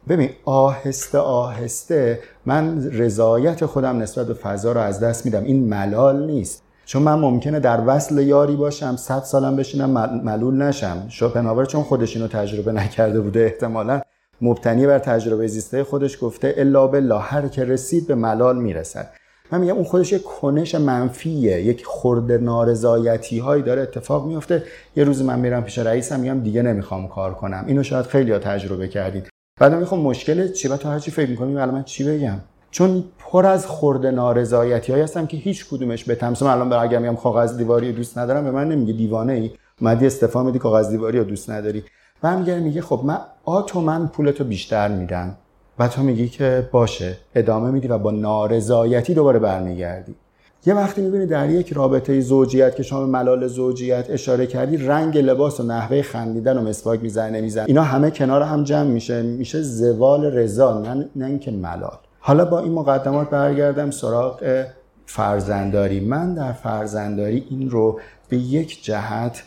ببین 0.09 0.29
آهسته 0.45 1.17
آهسته 1.17 2.19
من 2.45 2.89
رضایت 2.91 3.65
خودم 3.65 3.99
نسبت 3.99 4.27
به 4.27 4.33
فضا 4.33 4.71
رو 4.71 4.81
از 4.81 4.99
دست 4.99 5.25
میدم. 5.25 5.43
این 5.43 5.69
ملال 5.69 6.25
نیست. 6.25 6.63
چون 6.85 7.01
من 7.01 7.19
ممکنه 7.19 7.59
در 7.59 7.81
وصل 7.87 8.17
یاری 8.17 8.55
باشم 8.55 8.95
صد 8.95 9.23
سالم 9.23 9.55
بشینم 9.55 9.89
ملول 10.23 10.61
نشم. 10.61 11.05
شوپنهاور 11.09 11.65
چون 11.65 11.83
خودش 11.83 12.15
اینو 12.15 12.27
تجربه 12.27 12.71
نکرده 12.71 13.21
بوده 13.21 13.39
احتمالا. 13.39 14.01
مبتنی 14.41 14.87
بر 14.87 14.99
تجربه 14.99 15.47
زیسته 15.47 15.83
خودش 15.83 16.17
گفته 16.21 16.53
الا 16.57 16.87
بالله 16.87 17.19
هر 17.19 17.47
که 17.47 17.65
رسید 17.65 18.07
به 18.07 18.15
ملال 18.15 18.57
می‌رسد. 18.57 19.09
من 19.51 19.61
میگم 19.61 19.75
اون 19.75 19.83
خودش 19.83 20.11
یک 20.11 20.23
کنش 20.23 20.75
منفیه 20.75 21.61
یک 21.61 21.85
خورده 21.85 22.37
نارضایتی 22.37 23.39
هایی 23.39 23.63
داره 23.63 23.81
اتفاق 23.81 24.27
میفته 24.27 24.63
یه 24.95 25.03
روز 25.03 25.21
من 25.21 25.39
میرم 25.39 25.63
پیش 25.63 25.79
رئیسم 25.79 26.19
میگم 26.19 26.39
دیگه 26.39 26.61
نمی‌خوام 26.61 27.07
کار 27.07 27.33
کنم. 27.33 27.63
اینو 27.67 27.83
شاید 27.83 28.05
خیلی 28.05 28.31
ها 28.31 28.39
تجربه 28.39 28.87
کردید 28.87 29.29
بعد 29.59 29.73
می‌خوام 29.73 30.01
مشکل 30.01 30.51
چی؟ 30.51 30.67
بعد 30.67 30.79
تو 30.79 30.89
هرچی 30.89 31.11
فکر 31.11 31.29
می‌کنیم 31.29 31.57
الان 31.57 31.75
من 31.75 31.83
چی 31.83 32.03
بگم؟ 32.03 32.37
چون 32.71 33.03
پر 33.19 33.45
از 33.45 33.65
خورده 33.65 34.11
نارضایتی 34.11 34.91
هایی 34.91 35.03
هستم 35.03 35.25
که 35.25 35.37
هیچ 35.37 35.69
کدومش 35.69 36.03
به 36.03 36.15
تمثیل 36.15 36.47
الان 36.47 36.69
برای 36.69 36.87
اگر 36.87 36.99
میگم 36.99 37.15
کاغذ 37.15 37.57
دیواری 37.57 37.91
دوست 37.91 38.17
ندارم 38.17 38.43
به 38.43 38.51
من 38.51 38.69
نمیگه 38.69 38.93
دیوانه 38.93 39.33
ای. 39.33 39.51
اومدی 39.81 40.05
استفا 40.05 40.43
میدی 40.43 40.59
کاغذ 40.59 40.89
دیواری 40.89 41.17
رو 41.17 41.23
دوست 41.23 41.49
نداری. 41.49 41.83
برمیگره 42.21 42.59
میگه 42.59 42.81
خب 42.81 43.01
من 43.03 43.17
آتو 43.43 43.81
من 43.81 44.07
پولتو 44.07 44.43
بیشتر 44.43 44.87
میدم. 44.87 45.37
و 45.79 45.87
تو 45.87 46.03
میگی 46.03 46.27
که 46.27 46.69
باشه 46.71 47.17
ادامه 47.35 47.71
میدی 47.71 47.87
و 47.87 47.97
با 47.97 48.11
نارضایتی 48.11 49.13
دوباره 49.13 49.39
برمیگردی. 49.39 50.15
یه 50.65 50.73
وقتی 50.73 51.01
می‌بینی 51.01 51.25
در 51.25 51.49
یک 51.49 51.73
رابطه 51.73 52.21
زوجیت 52.21 52.75
که 52.75 52.83
شما 52.83 52.99
به 52.99 53.05
ملال 53.05 53.47
زوجیت 53.47 54.05
اشاره 54.09 54.47
کردی 54.47 54.77
رنگ 54.77 55.17
لباس 55.17 55.59
و 55.59 55.63
نحوه 55.63 56.01
خندیدن 56.01 56.57
و 56.57 56.61
مسواک 56.61 57.01
می‌زنه 57.03 57.39
نمی‌زنه. 57.39 57.65
اینا 57.67 57.83
همه 57.83 58.11
کنار 58.11 58.41
هم 58.41 58.63
جمع 58.63 58.87
میشه 58.87 59.21
میشه 59.21 59.61
زوال 59.61 60.25
رضا 60.25 60.81
نه 60.81 61.09
نه 61.15 61.25
اینکه 61.25 61.51
ملال. 61.51 61.97
حالا 62.19 62.45
با 62.45 62.59
این 62.59 62.71
مقدمات 62.71 63.29
برگردم 63.29 63.91
سراغ 63.91 64.65
فرزنداری. 65.05 65.99
من 65.99 66.33
در 66.33 66.53
فرزنداری 66.53 67.47
این 67.49 67.69
رو 67.69 67.99
به 68.29 68.37
یک 68.37 68.83
جهت 68.83 69.43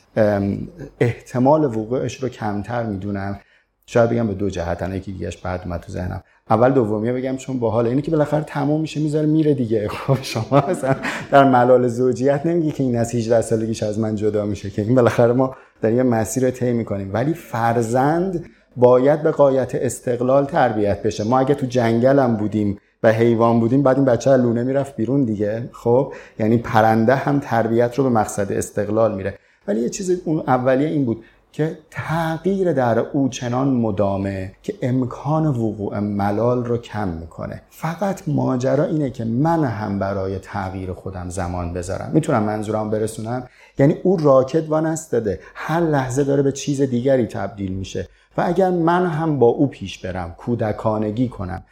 احتمال 1.01 1.65
وقوعش 1.65 2.23
رو 2.23 2.29
کمتر 2.29 2.83
می‌دونم. 2.83 3.41
شاید 3.89 4.11
بگم 4.11 4.27
به 4.27 4.35
دو 4.35 4.51
جهت 4.51 4.83
یکی 4.83 5.13
دیگهش 5.13 5.37
بعد 5.37 5.61
اومد 5.65 5.81
تو 5.81 5.93
ذهنم. 5.93 6.23
اول 6.51 6.73
دومیه 6.73 7.13
بگم 7.13 7.37
چون 7.37 7.59
باحال. 7.59 7.87
اینه 7.87 8.03
که 8.03 8.11
بالاخره 8.11 8.45
تموم 8.45 8.81
میشه 8.81 9.01
می‌ذاره 9.01 9.27
میره 9.27 9.55
دیگه. 9.55 9.89
خب 9.89 10.19
شما 10.23 10.65
مثلا 10.69 10.97
در 11.31 11.45
ملال 11.45 11.89
زوجیت 11.89 12.47
نمیگی 12.47 12.71
که 12.71 12.83
این 12.83 12.99
از 12.99 13.15
18 13.15 13.41
سالگیش 13.41 13.83
از 13.83 13.99
من 13.99 14.17
جدا 14.17 14.45
میشه 14.45 14.71
که. 14.71 14.83
این 14.83 14.95
بالاخره 14.95 15.33
ما 15.33 15.57
در 15.83 15.93
یه 15.93 16.03
مسیر 16.03 16.45
رو 16.45 16.51
طی 16.51 16.73
می‌کنیم. 16.73 17.11
ولی 17.13 17.35
فرزند 17.35 18.45
باید 18.77 19.23
به 19.23 19.31
قایت 19.31 19.75
استقلال 19.75 20.45
تربیت 20.45 21.03
بشه. 21.03 21.25
ما 21.25 21.39
اگه 21.39 21.55
تو 21.55 21.67
جنگل 21.67 22.19
هم 22.19 22.37
بودیم 22.37 22.79
و 23.03 23.13
حیوان 23.13 23.61
بودیم 23.61 23.83
بعد 23.83 23.97
این 23.97 24.05
بچه 24.05 24.37
لونه 24.37 24.63
می‌رفت 24.63 24.97
بیرون 24.97 25.25
دیگه. 25.25 25.69
خب 25.73 26.13
یعنی 26.39 26.59
پرنده 26.59 27.15
هم 27.15 27.41
تربیت 27.41 27.95
رو 27.95 28.05
به 28.05 28.11
مقصد 28.11 28.53
استقلال 28.53 29.15
میره. 29.15 29.35
ولی 29.69 29.81
یه 29.81 29.89
چیز 29.89 30.21
اون 30.25 30.43
اولیه 30.47 30.89
این 30.89 31.05
بود. 31.05 31.25
که 31.57 31.79
تغییر 31.91 32.73
در 32.73 32.99
او 32.99 33.29
چنان 33.29 33.69
مدامه 33.69 34.53
که 34.63 34.75
امکان 34.83 35.47
وقوع 35.47 35.99
ملال 35.99 36.65
رو 36.65 36.79
کم 36.79 37.09
می‌کنه. 37.09 37.63
فقط 37.71 38.23
ماجرا 38.29 38.85
اینه 38.85 39.11
که 39.11 39.25
من 39.25 39.65
هم 39.65 39.99
برای 39.99 40.39
تغییر 40.39 40.93
خودم 40.93 41.29
زمان 41.29 41.73
بذارم. 41.73 42.11
می‌تونم 42.13 42.43
منظورم 42.43 42.91
برسونم؟ 42.91 43.49
یعنی 43.79 43.95
او 44.03 44.17
راکت 44.17 44.69
وانستده 44.69 45.41
هر 45.55 45.81
لحظه 45.81 46.25
داره 46.25 46.43
به 46.43 46.53
چیز 46.53 46.83
دیگری 46.83 47.27
تبدیل 47.27 47.73
میشه. 47.73 48.09
و 48.37 48.43
اگر 48.47 48.71
من 48.71 49.07
هم 49.07 49.39
با 49.39 49.47
او 49.47 49.67
پیش 49.67 49.99
برم 49.99 50.35
کودکانگی 50.39 51.29
کنم 51.29 51.63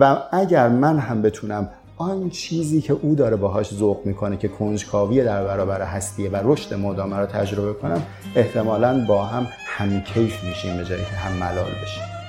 و 0.00 0.18
اگر 0.32 0.68
من 0.68 0.98
هم 0.98 1.22
بتونم 1.22 1.68
آن 1.96 2.30
چیزی 2.30 2.80
که 2.80 2.92
او 2.92 3.14
داره 3.14 3.36
باهاش 3.36 3.74
ذوق 3.74 4.06
می‌کنه 4.06 4.36
که 4.36 4.48
کنجکاوی 4.48 5.24
در 5.24 5.44
برابر 5.44 5.82
هستیه 5.82 6.30
و 6.30 6.40
رشد 6.44 6.74
مدامه 6.74 7.16
رو 7.16 7.26
تجربه 7.26 7.72
کنم 7.72 8.02
احتمالا 8.36 9.04
با 9.08 9.24
هم 9.24 9.46
همکیف 9.66 10.44
میشیم 10.44 10.76
به 10.76 10.84
جایی 10.84 11.04
که 11.04 11.16
هم 11.16 11.32
ملال 11.32 11.70
بشیم. 11.82 12.21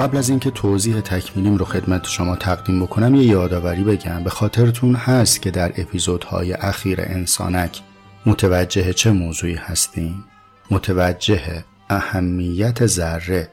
قبل 0.00 0.16
از 0.16 0.30
اینکه 0.30 0.50
توضیح 0.50 1.00
تکمیلیم 1.00 1.56
رو 1.56 1.64
خدمت 1.64 2.06
شما 2.06 2.36
تقدیم 2.36 2.82
بکنم 2.82 3.14
یه 3.14 3.22
یادآوری 3.22 3.84
بگم. 3.84 4.24
به 4.24 4.30
خاطرتون 4.30 4.94
هست 4.94 5.42
که 5.42 5.50
در 5.50 5.72
اپیزودهای 5.76 6.52
اخیر 6.52 7.00
انسانک 7.00 7.80
متوجه 8.26 8.92
چه 8.92 9.10
موضوعی 9.10 9.54
هستیم؟ 9.54 10.24
متوجه 10.70 11.64
اهمیت 11.90 12.86
ذره 12.86 13.48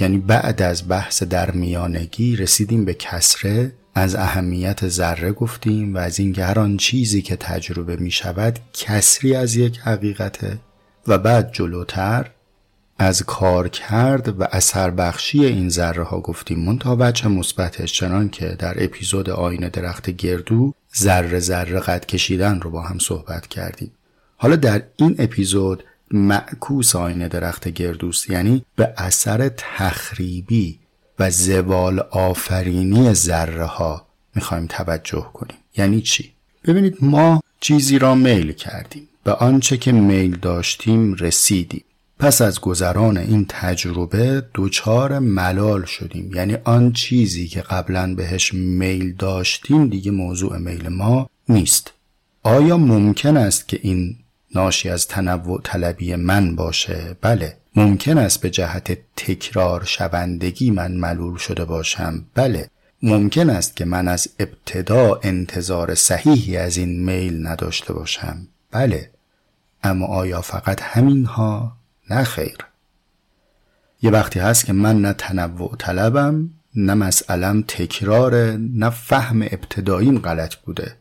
یعنی 0.00 0.18
بعد 0.18 0.62
از 0.62 0.88
بحث 0.88 1.22
در 1.22 1.50
میانگی 1.50 2.36
رسیدیم 2.36 2.84
به 2.84 2.94
کسره 2.94 3.72
از 3.94 4.14
اهمیت 4.14 4.88
ذره 4.88 5.32
گفتیم 5.32 5.94
و 5.94 5.98
از 5.98 6.18
اینکه 6.18 6.44
هر 6.44 6.58
آن 6.58 6.76
چیزی 6.76 7.22
که 7.22 7.36
تجربه 7.36 7.96
می 7.96 8.10
شود 8.10 8.58
کسری 8.72 9.34
از 9.34 9.56
یک 9.56 9.78
حقیقته 9.78 10.58
و 11.06 11.18
بعد 11.18 11.52
جلوتر 11.52 12.30
از 12.98 13.22
کار 13.22 13.68
کرد 13.68 14.40
و 14.40 14.46
اثر 14.52 14.90
بخشی 14.90 15.44
این 15.44 15.68
ذره 15.68 16.02
ها 16.02 16.20
گفتیم. 16.20 16.64
منتها 16.64 16.96
بچه 16.96 17.28
مثبتش 17.28 17.92
چنان 17.92 18.28
که 18.28 18.46
در 18.58 18.84
اپیزود 18.84 19.30
آین 19.30 19.68
درخت 19.68 20.10
گردو 20.10 20.74
ذره 20.96 21.40
ذره 21.40 21.80
قد 21.80 22.06
کشیدن 22.06 22.60
رو 22.60 22.70
با 22.70 22.82
هم 22.82 22.98
صحبت 22.98 23.46
کردیم. 23.46 23.92
حالا 24.36 24.56
در 24.56 24.82
این 24.96 25.16
اپیزود 25.18 25.84
معکوس 26.10 26.96
آین 26.96 27.28
درخت 27.28 27.68
گردوست 27.68 28.30
یعنی 28.30 28.64
به 28.76 28.94
اثر 28.96 29.50
تخریبی 29.56 30.78
و 31.18 31.30
زوال 31.30 31.98
آفرینی 32.10 33.14
ذره 33.14 33.64
ها 33.64 34.06
می‌خوایم 34.34 34.66
توجه 34.66 35.30
کنیم. 35.34 35.56
یعنی 35.76 36.00
چی؟ 36.00 36.32
ببینید 36.64 36.96
ما 37.00 37.42
چیزی 37.60 37.98
را 37.98 38.14
میل 38.14 38.52
کردیم. 38.52 39.08
به 39.24 39.32
آنچه 39.32 39.76
که 39.76 39.92
میل 39.92 40.36
داشتیم 40.36 41.14
رسیدیم. 41.14 41.84
پس 42.18 42.40
از 42.42 42.60
گذران 42.60 43.16
این 43.16 43.46
تجربه 43.48 44.44
دوچار 44.54 45.18
ملال 45.18 45.84
شدیم. 45.84 46.30
یعنی 46.34 46.56
آن 46.64 46.92
چیزی 46.92 47.48
که 47.48 47.60
قبلا 47.60 48.14
بهش 48.14 48.54
میل 48.54 49.14
داشتیم 49.16 49.88
دیگه 49.88 50.10
موضوع 50.10 50.58
میل 50.58 50.88
ما 50.88 51.30
نیست. 51.48 51.92
آیا 52.42 52.76
ممکن 52.76 53.36
است 53.36 53.68
که 53.68 53.80
این 53.82 54.16
ناشی 54.54 54.88
از 54.88 55.08
تنوع 55.08 55.60
طلبی 55.64 56.14
من 56.16 56.56
باشه؟ 56.56 57.16
بله. 57.20 57.56
ممکن 57.76 58.18
است 58.18 58.40
به 58.40 58.50
جهت 58.50 58.98
تکرار 59.16 59.84
شوندگی 59.84 60.70
من 60.70 60.92
ملول 60.92 61.36
شده 61.36 61.64
باشم؟ 61.64 62.24
بله. 62.34 62.70
ممکن 63.02 63.50
است 63.50 63.76
که 63.76 63.84
من 63.84 64.08
از 64.08 64.28
ابتدا 64.38 65.20
انتظار 65.22 65.94
صحیحی 65.94 66.56
از 66.56 66.76
این 66.76 67.04
میل 67.04 67.46
نداشته 67.46 67.92
باشم؟ 67.92 68.48
بله. 68.70 69.10
اما 69.82 70.06
آیا 70.06 70.40
فقط 70.40 70.82
همینها؟ 70.82 71.76
نه 72.10 72.24
خیر. 72.24 72.56
یه 74.02 74.10
وقتی 74.10 74.38
هست 74.38 74.66
که 74.66 74.72
من 74.72 75.00
نه 75.00 75.12
تنوع 75.12 75.76
طلبم 75.78 76.50
نه 76.74 76.94
مسئلم 76.94 77.64
تکرار 77.68 78.34
نه 78.56 78.90
فهم 78.90 79.42
ابتداییم 79.42 80.18
غلط 80.18 80.54
بوده. 80.54 80.96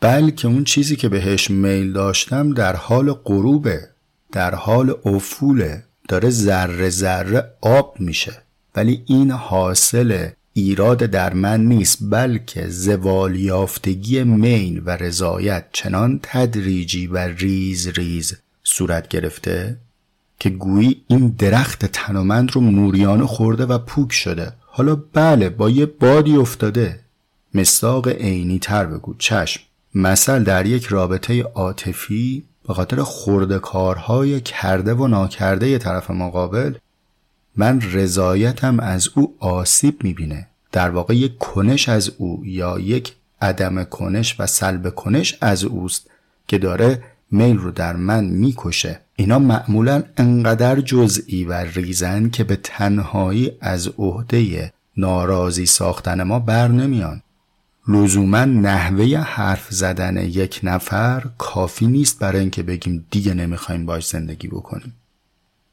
بلکه 0.00 0.48
اون 0.48 0.64
چیزی 0.64 0.96
که 0.96 1.08
بهش 1.08 1.50
میل 1.50 1.92
داشتم 1.92 2.54
در 2.54 2.76
حال 2.76 3.12
غروبه 3.12 3.88
در 4.32 4.54
حال 4.54 4.94
افوله 5.04 5.84
داره 6.08 6.30
ذره 6.30 6.90
ذره 6.90 7.52
آب 7.60 7.96
میشه. 8.00 8.42
ولی 8.74 9.02
این 9.06 9.30
حاصل 9.30 10.28
ایراد 10.52 10.98
در 10.98 11.34
من 11.34 11.64
نیست 11.64 11.98
بلکه 12.02 12.68
زوال 12.68 13.36
یافتگی 13.36 14.24
میل 14.24 14.82
و 14.84 14.90
رضایت 14.90 15.64
چنان 15.72 16.20
تدریجی 16.22 17.06
و 17.06 17.18
ریز 17.18 17.88
ریز 17.88 18.36
صورت 18.64 19.08
گرفته. 19.08 19.76
که 20.38 20.50
گویی 20.50 21.02
این 21.08 21.34
درخت 21.38 21.86
تنومند 21.86 22.50
رو 22.52 22.60
موریانه 22.60 23.26
خورده 23.26 23.66
و 23.66 23.78
پوک 23.78 24.12
شده. 24.12 24.52
حالا 24.60 24.96
بله 25.12 25.48
با 25.48 25.70
یه 25.70 25.86
بادی 25.86 26.36
افتاده. 26.36 27.00
مستاق 27.54 28.08
عینی 28.08 28.58
تر 28.58 28.86
بگو. 28.86 29.14
چشم. 29.18 29.60
مثل 29.94 30.42
در 30.42 30.66
یک 30.66 30.86
رابطه 30.86 31.42
عاطفی 31.42 32.44
به 32.68 32.74
خاطر 32.74 33.02
خورده 33.02 33.58
کارهای 33.58 34.40
کرده 34.40 34.94
و 34.94 35.06
ناکرده 35.06 35.68
ی 35.68 35.78
طرف 35.78 36.10
مقابل 36.10 36.74
من 37.56 37.80
رضایتم 37.92 38.80
از 38.80 39.08
او 39.14 39.34
آسیب 39.38 40.04
می‌بینه. 40.04 40.46
در 40.72 40.90
واقع 40.90 41.16
یک 41.16 41.38
کنش 41.38 41.88
از 41.88 42.12
او 42.18 42.42
یا 42.44 42.78
یک 42.78 43.14
عدم 43.42 43.84
کنش 43.84 44.40
و 44.40 44.46
سلب 44.46 44.94
کنش 44.94 45.38
از 45.40 45.64
اوست 45.64 46.10
که 46.48 46.58
داره 46.58 47.02
میل 47.30 47.58
رو 47.58 47.70
در 47.70 47.96
من 47.96 48.24
می‌کشه. 48.24 49.00
اینا 49.16 49.38
معمولا 49.38 50.02
انقدر 50.16 50.80
جزئی 50.80 51.44
و 51.44 51.52
ریزن 51.52 52.28
که 52.28 52.44
به 52.44 52.56
تنهایی 52.56 53.52
از 53.60 53.88
عهده 53.98 54.72
ناراضی 54.96 55.66
ساختن 55.66 56.22
ما 56.22 56.38
بر 56.38 56.68
نمیان. 56.68 57.22
لزوما 57.88 58.44
نحوه 58.44 59.16
حرف 59.16 59.66
زدن 59.70 60.16
یک 60.16 60.60
نفر 60.62 61.24
کافی 61.38 61.86
نیست 61.86 62.18
برای 62.18 62.40
اینکه 62.40 62.62
بگیم 62.62 63.06
دیگه 63.10 63.34
نمی‌خوایم 63.34 63.86
باش 63.86 64.06
زندگی 64.06 64.48
بکنیم. 64.48 64.94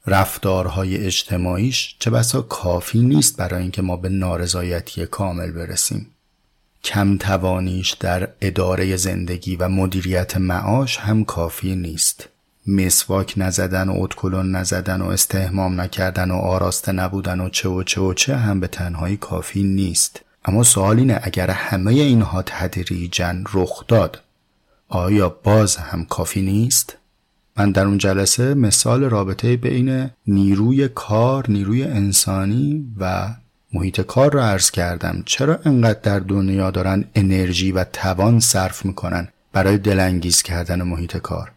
رفتارهای 0.08 0.98
اجتماعیش 0.98 1.96
چه 2.00 2.10
بسا 2.10 2.42
کافی 2.42 3.02
نیست 3.02 3.38
برای 3.38 3.62
اینکه 3.62 3.82
ما 3.82 3.98
به 3.98 4.10
نارضایتی 4.10 5.06
کامل 5.06 5.52
برسیم. 5.52 6.08
کم 6.84 7.18
توانیش 7.18 7.92
در 7.92 8.30
اداره 8.42 8.96
زندگی 8.96 9.56
و 9.56 9.70
مدیریت 9.70 10.38
معاش 10.38 10.98
هم 10.98 11.24
کافی 11.24 11.76
نیست 11.76 12.30
مسواک 12.68 13.34
نزدن 13.38 13.90
و 13.90 13.94
اتکلون 13.98 14.52
نزدن 14.52 15.02
و 15.02 15.06
استهمام 15.10 15.82
نکردن 15.82 16.32
و 16.32 16.36
آراسته 16.36 16.92
نبودن 16.92 17.40
و 17.40 17.50
چه 17.50 17.70
و 17.70 17.84
چه 17.84 18.02
و 18.02 18.14
چه 18.14 18.36
هم 18.36 18.60
به 18.60 18.68
تنهایی 18.68 19.18
کافی 19.18 19.64
نیست 19.64 20.22
اما 20.46 20.64
سوال 20.64 21.00
اینه 21.00 21.20
اگر 21.24 21.50
همه 21.50 21.92
اینها 21.92 22.42
تدریجا 22.42 23.36
رخ 23.54 23.88
داد 23.88 24.22
آیا 24.90 25.30
باز 25.30 25.76
هم 25.76 26.06
کافی 26.06 26.42
نیست؟ 26.42 26.98
من 27.58 27.72
در 27.72 27.86
اون 27.86 27.98
جلسه 27.98 28.54
مثال 28.54 29.04
رابطه 29.04 29.58
بین 29.58 30.10
نیروی 30.28 30.88
کار، 30.88 31.46
نیروی 31.50 31.84
انسانی 31.84 32.94
و 33.00 33.36
محیط 33.74 34.02
کار 34.02 34.34
را 34.34 34.46
عرض 34.46 34.72
کردم. 34.72 35.24
چرا 35.26 35.60
انقدر 35.66 36.00
در 36.00 36.20
دنیا 36.20 36.72
دارن 36.72 37.06
انرژی 37.16 37.72
و 37.72 37.84
توان 37.84 38.40
صرف 38.40 38.86
می‌کنن 38.86 39.28
برای 39.54 39.78
دلانگیز 39.78 40.42
کردن 40.42 40.82
محیط 40.82 41.18
کار؟ 41.18 41.52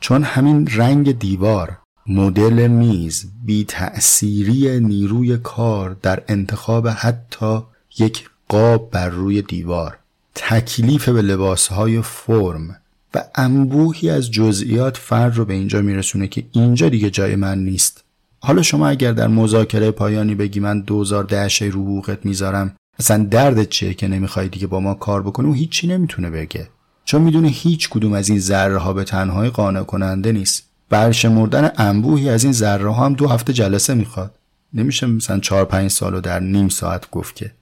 چون 0.00 0.22
همین 0.22 0.68
رنگ 0.74 1.18
دیوار 1.18 1.78
مدل 2.06 2.66
میز 2.66 3.30
بی 3.44 3.64
تأثیری 3.64 4.80
نیروی 4.80 5.36
کار 5.38 5.96
در 6.02 6.22
انتخاب 6.28 6.88
حتی 6.88 7.60
یک 7.98 8.30
قاب 8.48 8.90
بر 8.90 9.08
روی 9.08 9.42
دیوار 9.42 9.98
تکلیف 10.34 11.08
به 11.08 11.22
لباسهای 11.22 12.02
فرم 12.02 12.76
و 13.14 13.24
انبوهی 13.34 14.10
از 14.10 14.30
جزئیات 14.30 14.96
فرد 14.96 15.36
رو 15.36 15.44
به 15.44 15.54
اینجا 15.54 15.82
میرسونه 15.82 16.28
که 16.28 16.44
اینجا 16.52 16.88
دیگه 16.88 17.10
جای 17.10 17.36
من 17.36 17.58
نیست. 17.58 18.04
حالا 18.44 18.62
شما 18.62 18.88
اگر 18.88 19.12
در 19.12 19.26
مذاکره 19.26 19.90
پایانی 19.90 20.34
بگی 20.34 20.60
من 20.60 20.80
دوزار 20.80 21.24
دهشه 21.24 21.64
رو 21.64 21.82
حقوقت 21.82 22.26
می‌ذارم 22.26 22.76
اصلا 22.98 23.24
دردت 23.24 23.68
چیه 23.68 23.94
که 23.94 24.08
نمی‌خوای 24.08 24.48
دیگه 24.48 24.66
با 24.66 24.80
ما 24.80 24.94
کار 24.94 25.22
بکنی؟ 25.22 25.48
و 25.48 25.52
هیچی 25.52 25.86
نمی‌تونه 25.86 26.30
بگه. 26.30 26.68
چون 27.04 27.22
می‌دونه 27.22 27.48
هیچ 27.48 27.88
کدوم 27.88 28.12
از 28.12 28.28
این 28.28 28.38
ذره 28.38 28.78
ها 28.78 28.92
به 28.92 29.04
تنهایی 29.04 29.50
قانع 29.50 29.82
کننده 29.82 30.32
نیست 30.32 30.62
برشمردن 30.88 31.70
انبوهی 31.76 32.28
از 32.28 32.44
این 32.44 32.52
ذره 32.52 32.92
ها 32.92 33.06
هم 33.06 33.14
دو 33.14 33.28
هفته 33.28 33.52
جلسه 33.52 33.94
می‌خواد. 33.94 34.34
نمیشه 34.74 35.06
مثلا 35.06 35.38
چهار 35.38 35.64
پنج 35.64 35.90
سالو 35.90 36.20
در 36.20 36.40
نیم 36.40 36.68
ساعت 36.68 37.10
گفت 37.10 37.36
که. 37.36 37.52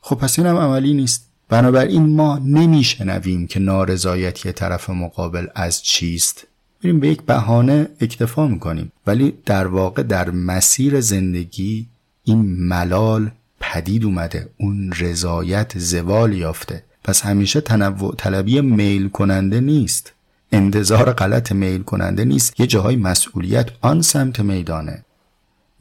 خب 0.00 0.16
پس 0.16 0.38
این 0.38 0.48
هم 0.48 0.56
عملی 0.56 0.94
نیست. 0.94 1.28
بنابراین 1.48 2.16
ما 2.16 2.38
نمیشنویم 2.44 3.46
که 3.46 3.60
نارضایتی 3.60 4.52
طرف 4.52 4.90
مقابل 4.90 5.46
از 5.54 5.82
چیست. 5.82 6.46
میریم 6.82 7.00
به 7.00 7.08
یک 7.08 7.22
بهانه 7.22 7.88
اکتفا 8.00 8.46
می‌کنیم. 8.46 8.92
ولی 9.06 9.34
در 9.46 9.66
واقع 9.66 10.02
در 10.02 10.30
مسیر 10.30 11.00
زندگی 11.00 11.86
این 12.24 12.40
ملال 12.68 13.30
پدید 13.60 14.04
اومده. 14.04 14.48
اون 14.56 14.92
رضایت 14.98 15.78
زوال 15.78 16.32
یافته. 16.32 16.82
پس 17.04 17.22
همیشه 17.22 17.60
تنوع 17.60 18.14
طلبی 18.18 18.60
میل 18.60 19.08
کننده 19.08 19.60
نیست. 19.60 20.12
انتظار 20.52 21.12
غلط 21.12 21.52
میل 21.52 21.82
کننده 21.82 22.24
نیست. 22.24 22.60
یه 22.60 22.66
جاهای 22.66 22.96
مسئولیت 22.96 23.68
آن 23.80 24.02
سمت 24.02 24.40
میدانه. 24.40 25.04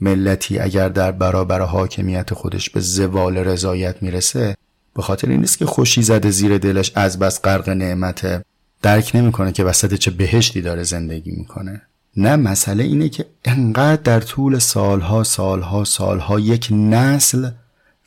ملتی 0.02 0.60
اگر 0.60 0.90
در 0.90 1.12
برابر 1.12 1.62
حاکمیت 1.62 2.34
خودش 2.34 2.70
به 2.70 2.80
زوال 2.80 3.38
رضایت 3.38 4.04
می‌رسه 4.04 4.56
به 4.96 5.02
خاطر 5.02 5.30
این 5.30 5.40
نیست 5.40 5.58
که 5.58 5.66
خوشی 5.66 6.02
زده 6.02 6.32
زیر 6.32 6.58
دلش 6.58 6.92
از 6.96 7.20
بس 7.20 7.42
غرق 7.42 7.70
نعمته. 7.70 8.44
درک 8.82 9.12
نمی‌کنه 9.14 9.52
که 9.52 9.64
وسط 9.64 9.94
چه 9.94 10.12
بهشتی 10.12 10.62
داره 10.62 10.84
زندگی 10.84 11.32
می‌کنه. 11.32 11.82
نه 12.18 12.36
مسئله 12.36 12.84
اینه 12.84 13.10
که 13.10 13.26
انقدر 13.46 14.02
در 14.02 14.20
طول 14.20 14.60
سالها 14.60 15.24
سالها 15.24 15.84
سالها 15.84 16.40
یک 16.40 16.68
نسل 16.72 17.50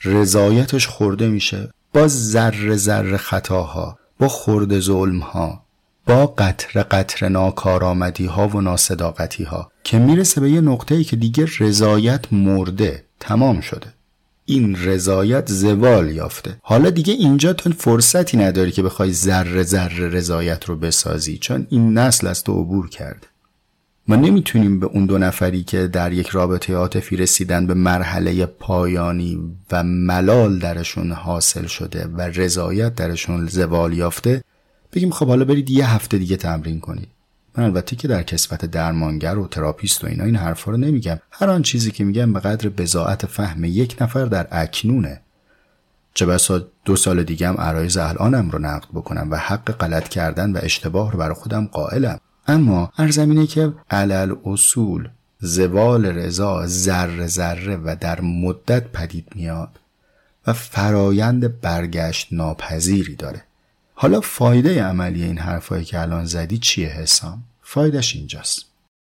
رضایتش 0.05 0.87
خورده 0.87 1.29
میشه 1.29 1.71
با 1.95 2.09
ذره 2.09 2.77
ذره 2.77 3.17
خطاها 3.17 3.99
با 4.19 4.29
خورده 4.29 4.81
ظلمها 4.81 5.65
با 6.07 6.27
قطر 6.27 6.83
قطر 6.83 7.29
ناکارآمدی 7.29 8.27
ها 8.27 8.49
و 8.49 8.61
ناصداقتی 8.61 9.45
ها 9.45 9.71
که 9.85 9.99
می‌رسه 9.99 10.41
به 10.41 10.51
یه 10.51 10.61
نقطه 10.61 10.95
ای 10.95 11.05
که 11.05 11.17
دیگه 11.17 11.47
رضایت 11.61 12.33
مرده 12.33 13.05
تمام 13.21 13.61
شده. 13.61 13.87
این 14.51 14.77
رضایت 14.85 15.49
زوال 15.49 16.11
یافته. 16.11 16.57
حالا 16.63 16.91
دیگه 16.91 17.15
اینجا 17.15 17.53
تو 17.53 17.71
فرصتی 17.71 18.37
نداری 18.37 18.71
که 18.71 18.83
بخوای 18.83 19.13
ذره 19.13 19.63
ذره 19.63 20.09
رضایت 20.09 20.65
رو 20.65 20.77
بسازی 20.77 21.39
چون 21.39 21.67
این 21.71 21.99
نسل 21.99 22.27
از 22.27 22.45
تو 22.45 22.53
عبور 22.53 22.89
کرده. 22.89 23.27
ما 24.09 24.17
نمی‌تونیم 24.17 24.81
به 24.81 24.87
اون 24.87 25.07
دو 25.07 25.19
نفری 25.19 25.63
که 25.63 25.87
در 25.87 26.13
یک 26.13 26.29
رابطه 26.29 26.75
عاطفی 26.75 27.17
رسیدن 27.17 27.67
به 27.67 27.75
مرحله 27.75 28.47
پایانی 28.47 29.39
و 29.73 29.83
ملال 29.85 30.59
درشون 30.59 31.13
حاصل 31.13 31.67
شده 31.67 32.07
و 32.07 32.21
رضایت 32.21 32.95
درشون 32.95 33.47
زوال 33.47 33.93
یافته 33.93 34.43
بگیم 34.93 35.11
خب 35.11 35.27
حالا 35.27 35.45
برید 35.45 35.71
یه 35.71 35.91
هفته 35.91 36.19
دیگه 36.19 36.37
تمرین 36.37 36.81
کنید. 36.81 37.09
من 37.57 37.65
البته 37.65 37.97
که 37.97 38.09
در 38.09 38.23
کسبت 38.23 38.65
درمانگر 38.65 39.39
و 39.39 39.49
تراپیست 39.49 40.05
و 40.05 40.07
اینا 40.07 40.25
این 40.25 40.37
حرفا 40.37 40.71
رو 40.71 40.77
نمیگم. 40.77 41.19
هر 41.31 41.51
آن 41.51 41.63
چیزی 41.63 41.91
که 41.91 42.05
میگم 42.05 42.33
به 42.33 42.41
قدر 42.41 42.69
بزاعت 42.69 43.27
فهم 43.27 43.65
یک 43.65 43.97
نفر 44.01 44.25
در 44.25 44.47
اکنونه. 44.51 45.21
چه 46.15 46.27
بسا 46.27 46.67
دو 46.85 46.97
سال 46.97 47.23
دیگه 47.23 47.49
هم 47.49 47.57
عرایز 47.57 47.97
الانم 47.97 48.51
رو 48.51 48.59
نقد 48.59 48.89
بکنم 48.95 49.31
و 49.31 49.37
حق 49.37 49.73
غلط 49.73 50.09
کردن 50.09 50.53
و 50.53 50.59
اشتباه 50.63 51.13
رو 51.13 51.19
برای 51.19 51.35
خودم 51.35 51.67
قائلم. 51.67 52.21
اما 52.47 52.93
هر 52.95 53.11
زمینه 53.11 53.47
که 53.47 53.73
علل 53.91 54.35
اصول 54.45 55.09
زوال 55.41 56.07
رضا 56.07 56.67
ذره 56.67 57.27
ذره 57.27 57.77
و 57.77 57.97
در 58.01 58.21
مدت 58.21 58.89
پدید 58.93 59.29
میاد 59.35 59.81
و 60.47 60.53
فرایند 60.53 61.61
برگشت 61.61 62.29
ناپذیری 62.33 63.17
داره. 63.17 63.43
حالا 64.03 64.21
فایده 64.21 64.85
عملی 64.85 65.23
این 65.23 65.39
حرفایی 65.39 65.85
که 65.85 66.01
الان 66.01 66.25
زدی 66.25 66.59
چیه 66.59 66.89
حسام؟ 66.89 67.43
فایدش 67.63 68.17
اینجاست 68.17 68.65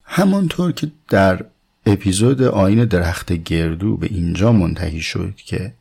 همانطور 0.04 0.71
که 0.71 0.91
در 1.10 1.45
اپیزود 1.86 2.41
آین 2.41 2.86
درخت 2.86 3.34
گردو 3.34 3.98
به 3.98 4.08
اینجا 4.08 4.52
منتهی 4.52 5.02
شد 5.02 5.34
که 5.36 5.74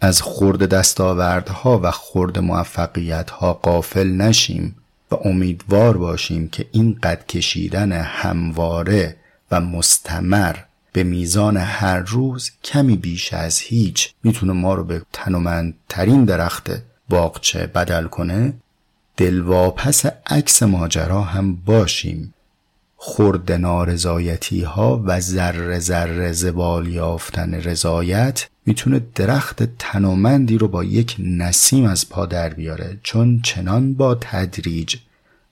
از 0.00 0.22
خورد 0.22 0.68
دستاوردها 0.68 1.80
و 1.82 1.90
خورد 1.90 2.38
موفقیتها 2.38 3.52
قافل 3.52 4.08
نشیم 4.08 4.76
و 5.10 5.14
امیدوار 5.24 5.96
باشیم 5.96 6.48
که 6.48 6.66
این 6.72 6.98
قد 7.02 7.26
کشیدن 7.26 7.92
همواره 7.92 9.16
و 9.50 9.60
مستمر 9.60 10.56
به 10.92 11.02
میزان 11.02 11.56
هر 11.56 11.98
روز 11.98 12.50
کمی 12.64 12.96
بیش 12.96 13.32
از 13.32 13.58
هیچ 13.58 14.14
می‌تونه 14.24 14.52
ما 14.52 14.74
رو 14.74 14.84
به 14.84 15.02
تنومندترین 15.12 16.24
درخت 16.24 16.70
باغچه 17.08 17.66
بدل 17.66 18.06
کنه 18.06 18.52
دلواپس 19.16 20.06
عکس 20.26 20.62
ماجرا 20.62 21.22
هم 21.22 21.56
باشیم. 21.56 22.34
خورد 22.96 23.52
نارضایتی 23.52 24.62
ها 24.62 25.02
و 25.04 25.20
ذره 25.20 25.78
ذره 25.78 26.32
زبال 26.32 26.88
یافتن 26.88 27.54
رضایت 27.54 28.48
می‌تونه 28.66 29.00
درخت 29.14 29.62
تنومندی 29.78 30.58
رو 30.58 30.68
با 30.68 30.84
یک 30.84 31.16
نسیم 31.18 31.84
از 31.84 32.08
پا 32.08 32.26
در 32.26 32.48
بیاره 32.48 32.98
چون 33.02 33.40
چنان 33.42 33.94
با 33.94 34.14
تدریج 34.14 34.96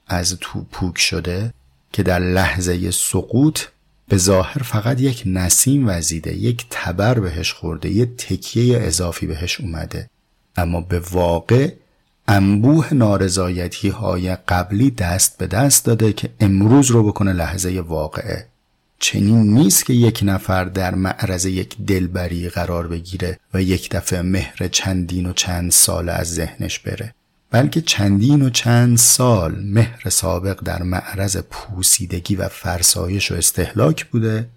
از 0.06 0.36
تو 0.40 0.64
پوک 0.72 0.98
شده 0.98 1.54
که 1.92 2.02
در 2.02 2.18
لحظه 2.18 2.90
سقوط 2.90 3.60
به 4.08 4.16
ظاهر 4.16 4.62
فقط 4.62 5.00
یک 5.00 5.22
نسیم 5.26 5.88
وزیده 5.88 6.36
یک 6.36 6.66
تبر 6.70 7.20
بهش 7.20 7.52
خورده 7.52 7.88
یک 7.88 8.08
تکیه 8.16 8.78
اضافی 8.80 9.26
بهش 9.26 9.60
اومده. 9.60 10.08
اما 10.56 10.80
به 10.80 10.98
واقع 10.98 11.72
انبوه 12.28 12.94
نارضایتی 12.94 13.88
های 13.88 14.36
قبلی 14.36 14.90
دست 14.90 15.38
به 15.38 15.46
دست 15.46 15.84
داده 15.84 16.12
که 16.12 16.30
امروز 16.40 16.90
رو 16.90 17.02
بکنه 17.02 17.32
لحظه 17.32 17.80
واقعه. 17.80 18.46
چنین 18.98 19.54
نیست 19.54 19.86
که 19.86 19.92
یک 19.92 20.20
نفر 20.22 20.64
در 20.64 20.94
معرض 20.94 21.44
یک 21.44 21.76
دلبری 21.86 22.48
قرار 22.48 22.88
بگیره 22.88 23.38
و 23.54 23.62
یک 23.62 23.90
دفعه 23.90 24.22
مهر 24.22 24.68
چندین 24.68 25.26
و 25.26 25.32
چند 25.32 25.70
سال 25.70 26.08
از 26.08 26.34
ذهنش 26.34 26.78
بره 26.78 27.14
بلکه 27.50 27.80
چندین 27.80 28.42
و 28.42 28.50
چند 28.50 28.98
سال 28.98 29.54
مهر 29.64 30.10
سابق 30.10 30.60
در 30.64 30.82
معرض 30.82 31.36
پوسیدگی 31.36 32.36
و 32.36 32.48
فرسایش 32.48 33.32
و 33.32 33.34
استهلاک 33.34 34.06
بوده 34.06 34.48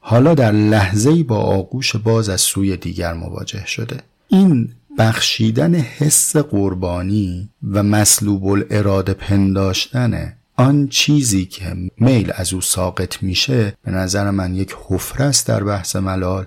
حالا 0.00 0.34
در 0.34 0.52
لحظه‌ای 0.52 1.22
با 1.22 1.36
آغوش 1.36 1.96
باز 1.96 2.28
از 2.28 2.40
سوی 2.40 2.76
دیگر 2.76 3.12
مواجه 3.12 3.66
شده. 3.66 4.00
این 4.28 4.72
بخشیدن 5.00 5.74
حس 5.74 6.36
قربانی 6.36 7.50
و 7.72 7.82
مسلوب 7.82 8.46
الاراده 8.46 9.14
پنداشتن 9.14 10.32
آن 10.56 10.88
چیزی 10.88 11.46
که 11.46 11.76
میل 12.00 12.32
از 12.34 12.52
او 12.52 12.60
ساقط 12.60 13.22
میشه 13.22 13.74
به 13.84 13.90
نظر 13.90 14.30
من 14.30 14.54
یک 14.54 14.76
حفره 14.88 15.26
است 15.26 15.46
در 15.46 15.64
بحث 15.64 15.96
ملال 15.96 16.46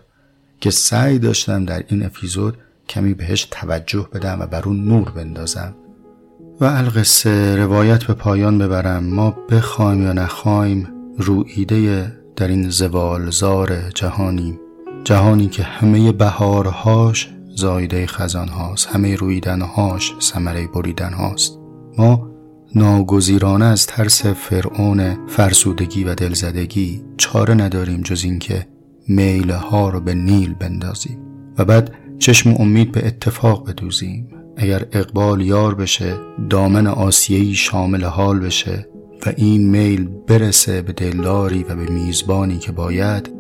که 0.62 0.72
سعی 0.72 1.20
داشتم 1.20 1.66
در 1.66 1.84
این 1.88 2.06
اپیزود 2.06 2.58
کمی 2.90 3.14
بهش 3.14 3.48
توجه 3.52 4.08
بدم 4.14 4.42
و 4.42 4.46
بر 4.46 4.62
اون 4.66 4.86
نور 4.86 5.10
بندازم. 5.10 5.76
و 6.60 6.66
القصه 6.66 7.56
روایت 7.56 8.04
به 8.04 8.14
پایان 8.14 8.58
ببرم. 8.58 9.04
ما 9.04 9.32
بخوایم 9.32 10.04
یا 10.04 10.14
نخوایم 10.14 10.88
رویده 11.18 12.14
در 12.36 12.48
این 12.48 12.70
زوالزار 12.70 13.90
جهانیم 13.90 14.60
جهانی 15.04 15.48
که 15.48 15.64
همه 15.64 16.12
بهارهاش 16.12 17.30
زایده 17.56 18.08
خزان 18.08 18.48
هاست. 18.48 18.88
همه 18.88 19.16
رویدن 19.16 19.62
هاش 19.62 20.14
سمره 20.20 20.68
بریدن 20.68 21.14
هاست. 21.14 21.60
ما 21.98 22.30
ناگزیرانه 22.76 23.66
از 23.66 23.88
ترس 23.88 24.26
فرعون 24.26 25.28
فرسودگی 25.28 26.04
و 26.04 26.16
دلزدگی 26.16 27.04
چاره 27.18 27.54
نداریم 27.54 28.02
جز 28.02 28.24
اینکه 28.24 28.68
میله 29.08 29.56
ها 29.56 29.90
رو 29.90 30.00
به 30.00 30.14
نیل 30.14 30.54
بندازیم 30.54 31.20
و 31.58 31.66
بعد 31.66 31.94
چشم 32.20 32.56
امید 32.60 32.92
به 32.92 33.08
اتفاق 33.08 33.70
بدوزیم. 33.70 34.28
اگر 34.58 34.86
اقبال 34.92 35.42
یار 35.42 35.76
بشه 35.76 36.18
دامن 36.50 36.88
آسیهی 36.88 37.54
شامل 37.54 38.04
حال 38.04 38.40
بشه 38.40 38.88
و 39.26 39.34
این 39.38 39.70
میل 39.70 40.10
برسه 40.28 40.82
به 40.82 40.94
دلداری 40.94 41.64
و 41.64 41.76
به 41.76 41.92
میزبانی 41.92 42.58
که 42.58 42.72
باید 42.72 43.34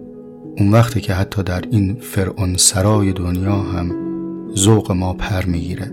اون 0.58 0.71
وقتی 0.71 1.02
که 1.02 1.13
حتی 1.13 1.43
در 1.43 1.63
این 1.71 1.97
فرعون 2.02 2.58
سرای 2.58 3.13
دنیا 3.13 3.56
هم 3.56 4.02
ذوق 4.57 4.91
ما 4.91 5.13
پر 5.13 5.45
می‌گیره 5.45 5.91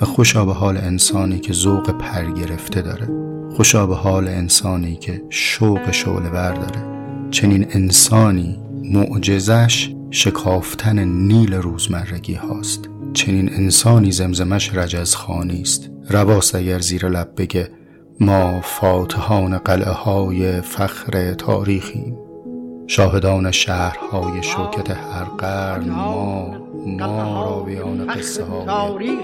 و 0.00 0.04
خوشا 0.04 0.44
به 0.44 0.52
حال 0.52 0.76
انسانی 0.76 1.38
که 1.38 1.52
ذوق 1.52 1.90
پر 1.90 2.30
گرفته 2.30 2.82
داره. 2.82 3.08
خوشا 3.56 3.86
به 3.86 3.94
حال 3.94 4.28
انسانی 4.28 4.96
که 4.96 5.22
شوق 5.30 5.90
شعله 5.90 6.30
بر 6.30 6.52
داره. 6.52 6.84
چنین 7.30 7.66
انسانی 7.70 8.58
معجزش 8.84 9.94
شکافتن 10.10 10.98
نیل 11.04 11.54
روزمرگی 11.54 12.34
هاست. 12.34 12.88
چنین 13.12 13.54
انسانی 13.54 14.12
زمزمش 14.12 14.74
رجز 14.74 15.14
خانی 15.14 15.60
است. 15.60 15.90
رواست 16.10 16.54
اگر 16.54 16.78
زیر 16.78 17.08
لب 17.08 17.28
بگه 17.36 17.68
ما 18.20 18.60
فاتحان 18.60 19.58
قلعه 19.58 19.92
های 19.92 20.60
فخر 20.60 21.34
تاریخیم. 21.34 22.16
شاهدان 22.86 23.50
شهرهای 23.50 24.42
شوکت 24.42 24.90
هر 24.90 25.24
قرن 25.24 25.88
ما 25.90 26.62
ما 26.86 27.44
راویان 27.44 28.06
قصه 28.06 28.44
های 28.44 29.18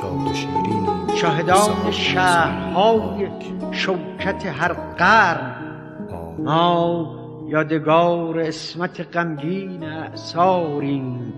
شاد 0.00 0.28
و 0.30 0.34
شیرین 0.34 0.86
شاهدان 1.14 1.90
شهرهای 1.90 3.28
شوکت 3.70 4.46
هر 4.46 4.72
قرن. 4.72 5.54
ما 6.38 7.18
یادگار 7.48 8.40
اسمت 8.40 9.16
غمگین 9.16 9.84
اعثاریم 9.84 11.32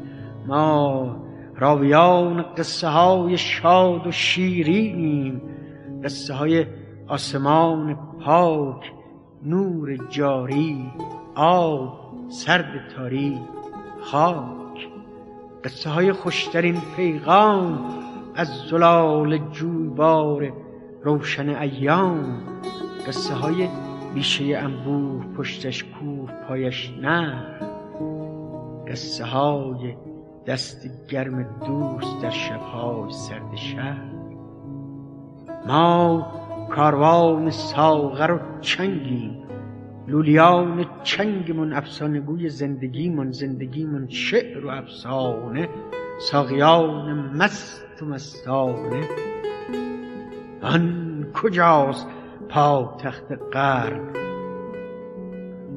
ما 0.47 1.17
راویان 1.57 2.43
قصه 2.43 2.89
های 2.89 3.39
شاد 3.39 4.07
و 4.07 4.13
شیرینیم. 4.13 5.43
قصه 6.05 6.35
های 6.35 6.67
آسمان 7.09 7.99
پاک 8.25 8.93
نور 9.43 9.97
جاری. 10.11 10.93
آب 11.35 12.01
سرد 12.29 12.89
تاری 12.97 13.41
خاک. 14.01 14.89
قصه 15.65 15.91
های 15.91 16.13
خوشترین 16.13 16.83
پیغام 16.97 17.79
از 18.35 18.49
زلال 18.49 19.39
جویبار 19.39 20.53
روشن 21.03 21.49
ایام. 21.49 22.43
قصه 23.07 23.35
های 23.35 23.69
بیشه 24.15 24.45
انبوه 24.45 25.25
پشتش 25.37 25.85
کوه 25.85 26.31
پایش 26.49 26.93
نه. 27.03 27.47
قصه 28.89 29.25
های 29.25 29.97
دست 30.47 31.07
گرم 31.09 31.43
دوست 31.43 32.23
در 32.23 32.31
شبهای 32.31 33.13
سرد 33.13 33.55
شهر. 33.55 34.15
ما 35.67 36.27
کاروان 36.71 37.51
ساغر 37.51 38.33
و 38.33 38.61
چنگیم. 38.61 39.44
لولیان 40.09 40.87
چنگمون 41.03 41.73
افسانه 41.73 42.21
گوی 42.21 42.49
زندگیمون 42.49 43.33
زندگیمون 43.33 44.09
شعر 44.09 44.67
و 44.67 44.69
افسانه 44.69 45.69
ساقیان 46.19 47.37
مست 47.37 48.03
و 48.03 48.07
مستانه. 48.07 49.09
آن 50.63 51.27
کجاست 51.35 52.07
پاتخت 52.49 53.33
قرن؟ 53.53 54.01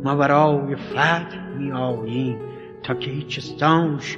ما 0.03 0.15
برای 0.15 0.75
فتح 0.75 1.57
می 1.57 1.71
آییم 1.71 2.39
تا 2.84 2.93
که 2.93 3.11
هیچ 3.11 3.38
استانش 3.38 4.17